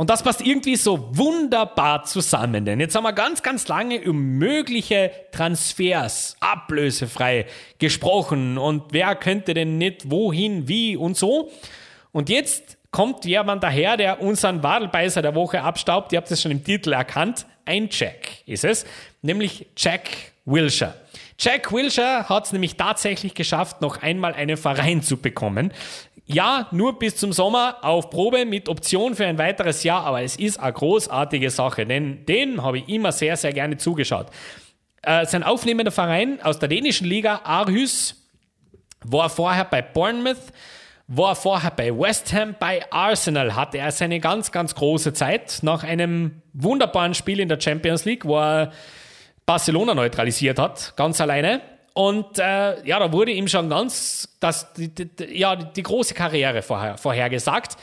[0.00, 4.38] Und das passt irgendwie so wunderbar zusammen, denn jetzt haben wir ganz, ganz lange um
[4.38, 7.44] mögliche Transfers ablösefrei
[7.78, 11.50] gesprochen und wer könnte denn nicht wohin, wie und so.
[12.12, 16.12] Und jetzt kommt jemand daher, der unseren Wadelbeißer der Woche abstaubt.
[16.12, 17.46] Ihr habt es schon im Titel erkannt.
[17.64, 18.84] Ein Jack ist es,
[19.22, 20.08] nämlich Jack
[20.44, 20.94] Wilshire.
[21.38, 25.72] Jack Wilshire hat es nämlich tatsächlich geschafft, noch einmal einen Verein zu bekommen.
[26.26, 30.36] Ja, nur bis zum Sommer auf Probe mit Option für ein weiteres Jahr, aber es
[30.36, 34.26] ist eine großartige Sache, denn den habe ich immer sehr, sehr gerne zugeschaut.
[35.02, 38.16] Äh, sein aufnehmender Verein aus der dänischen Liga, Aarhus,
[39.02, 40.52] war vorher bei Bournemouth,
[41.12, 45.58] war vorher bei West Ham, bei Arsenal hatte er seine ganz, ganz große Zeit.
[45.62, 48.70] Nach einem wunderbaren Spiel in der Champions League, wo er
[49.44, 51.62] Barcelona neutralisiert hat, ganz alleine.
[51.94, 56.62] Und äh, ja, da wurde ihm schon ganz das, die, die, ja, die große Karriere
[56.62, 57.76] vorher, vorhergesagt.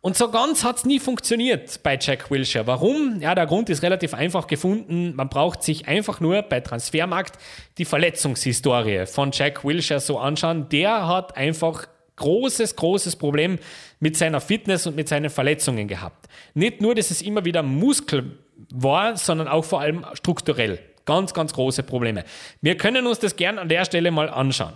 [0.00, 2.66] Und so ganz hat es nie funktioniert bei Jack Wilshere.
[2.66, 3.20] Warum?
[3.20, 5.14] Ja, der Grund ist relativ einfach gefunden.
[5.14, 7.38] Man braucht sich einfach nur bei Transfermarkt
[7.76, 10.70] die Verletzungshistorie von Jack Wilshere so anschauen.
[10.70, 11.86] Der hat einfach
[12.16, 13.58] großes, großes Problem
[14.00, 16.28] mit seiner Fitness und mit seinen Verletzungen gehabt.
[16.54, 18.38] Nicht nur, dass es immer wieder Muskel
[18.72, 20.78] war, sondern auch vor allem strukturell.
[21.04, 22.24] Ganz, ganz große Probleme.
[22.62, 24.72] Wir können uns das gern an der Stelle mal anschauen.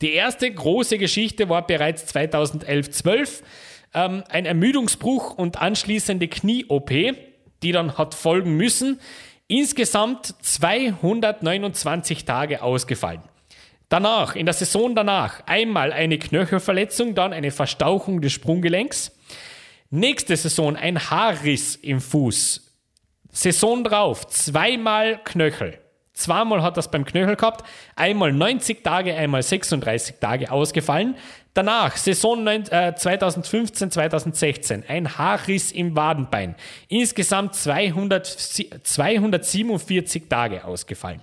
[0.00, 3.42] Die erste große Geschichte war bereits 2011-12
[3.94, 6.90] ähm, ein Ermüdungsbruch und anschließende Knie-OP,
[7.62, 9.00] die dann hat folgen müssen.
[9.48, 13.22] Insgesamt 229 Tage ausgefallen.
[13.92, 19.12] Danach, in der Saison danach, einmal eine Knöchelverletzung, dann eine Verstauchung des Sprunggelenks.
[19.90, 22.74] Nächste Saison ein Haarriss im Fuß.
[23.32, 25.78] Saison drauf, zweimal Knöchel.
[26.14, 31.16] Zweimal hat das beim Knöchel gehabt, einmal 90 Tage, einmal 36 Tage ausgefallen.
[31.52, 36.54] Danach, Saison 2015, 2016, äh, ein Haarriss im Wadenbein.
[36.88, 41.20] Insgesamt 200, 247 Tage ausgefallen.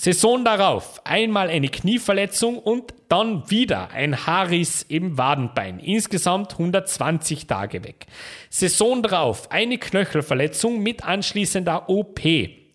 [0.00, 5.80] Saison darauf einmal eine Knieverletzung und dann wieder ein Haarriss im Wadenbein.
[5.80, 8.06] Insgesamt 120 Tage weg.
[8.48, 12.20] Saison darauf eine Knöchelverletzung mit anschließender OP.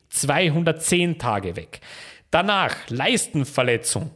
[0.10, 1.80] 210 Tage weg.
[2.30, 4.12] Danach Leistenverletzung,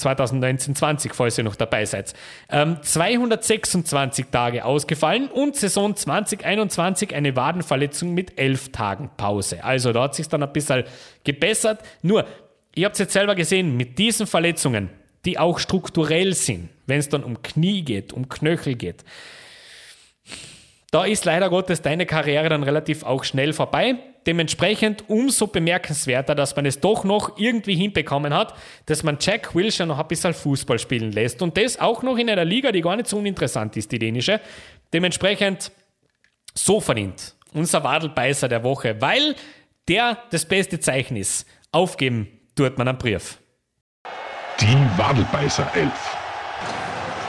[0.00, 2.14] 2019-20, falls ihr noch dabei seid.
[2.48, 9.62] Ähm, 226 Tage ausgefallen und Saison 2021 eine Wadenverletzung mit 11 Tagen Pause.
[9.64, 10.84] Also da hat sich dann ein bisschen
[11.24, 11.80] gebessert.
[12.02, 12.26] Nur,
[12.74, 14.90] ihr habt es jetzt selber gesehen, mit diesen Verletzungen,
[15.24, 19.04] die auch strukturell sind, wenn es dann um Knie geht, um Knöchel geht,
[20.90, 23.96] da ist leider Gottes deine Karriere dann relativ auch schnell vorbei.
[24.26, 28.54] Dementsprechend umso bemerkenswerter, dass man es doch noch irgendwie hinbekommen hat,
[28.86, 31.42] dass man Jack Wilshere noch ein bisschen Fußball spielen lässt.
[31.42, 34.40] Und das auch noch in einer Liga, die gar nicht so uninteressant ist, die dänische.
[34.92, 35.70] Dementsprechend
[36.54, 39.34] so verdient unser Wadelbeißer der Woche, weil
[39.88, 41.46] der das beste Zeichen ist.
[41.72, 43.38] Aufgeben tut man am Brief.
[44.60, 45.86] Die Wadelbeißer 11.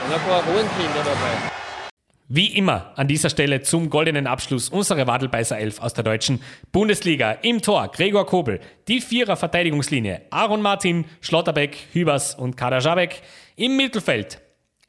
[0.06, 1.61] Und ein paar Hohenkinder dabei.
[2.34, 6.40] Wie immer an dieser Stelle zum goldenen Abschluss unsere Wadelbeißer 11 aus der deutschen
[6.72, 7.32] Bundesliga.
[7.32, 8.58] Im Tor Gregor Kobel,
[8.88, 13.20] die Vierer Verteidigungslinie Aaron Martin, Schlotterbeck, Hübers und Kader Jabek.
[13.56, 14.40] Im Mittelfeld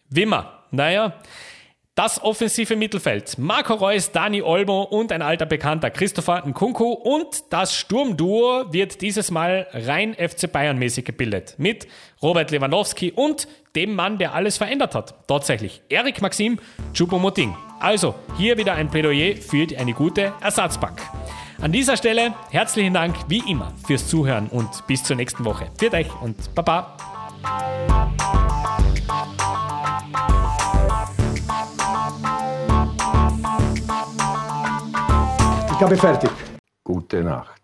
[0.10, 1.20] Wimmer, naja,
[1.96, 3.38] das offensive Mittelfeld.
[3.38, 9.30] Marco Reus, Dani Olmo und ein alter Bekannter Christopher Nkunku und das Sturmduo wird dieses
[9.30, 11.56] Mal rein FC Bayern mäßig gebildet.
[11.58, 11.88] Mit
[12.22, 15.28] Robert Lewandowski und dem Mann, der alles verändert hat.
[15.28, 15.82] Tatsächlich.
[15.90, 16.60] Erik Maxim
[16.94, 17.56] Choupo-Moting.
[17.80, 21.00] Also hier wieder ein Plädoyer für eine gute Ersatzbank.
[21.62, 25.70] An dieser Stelle herzlichen Dank wie immer fürs Zuhören und bis zur nächsten Woche.
[25.78, 26.98] Für euch und Baba.
[35.74, 36.30] Ich habe fertig.
[36.84, 37.63] Gute Nacht.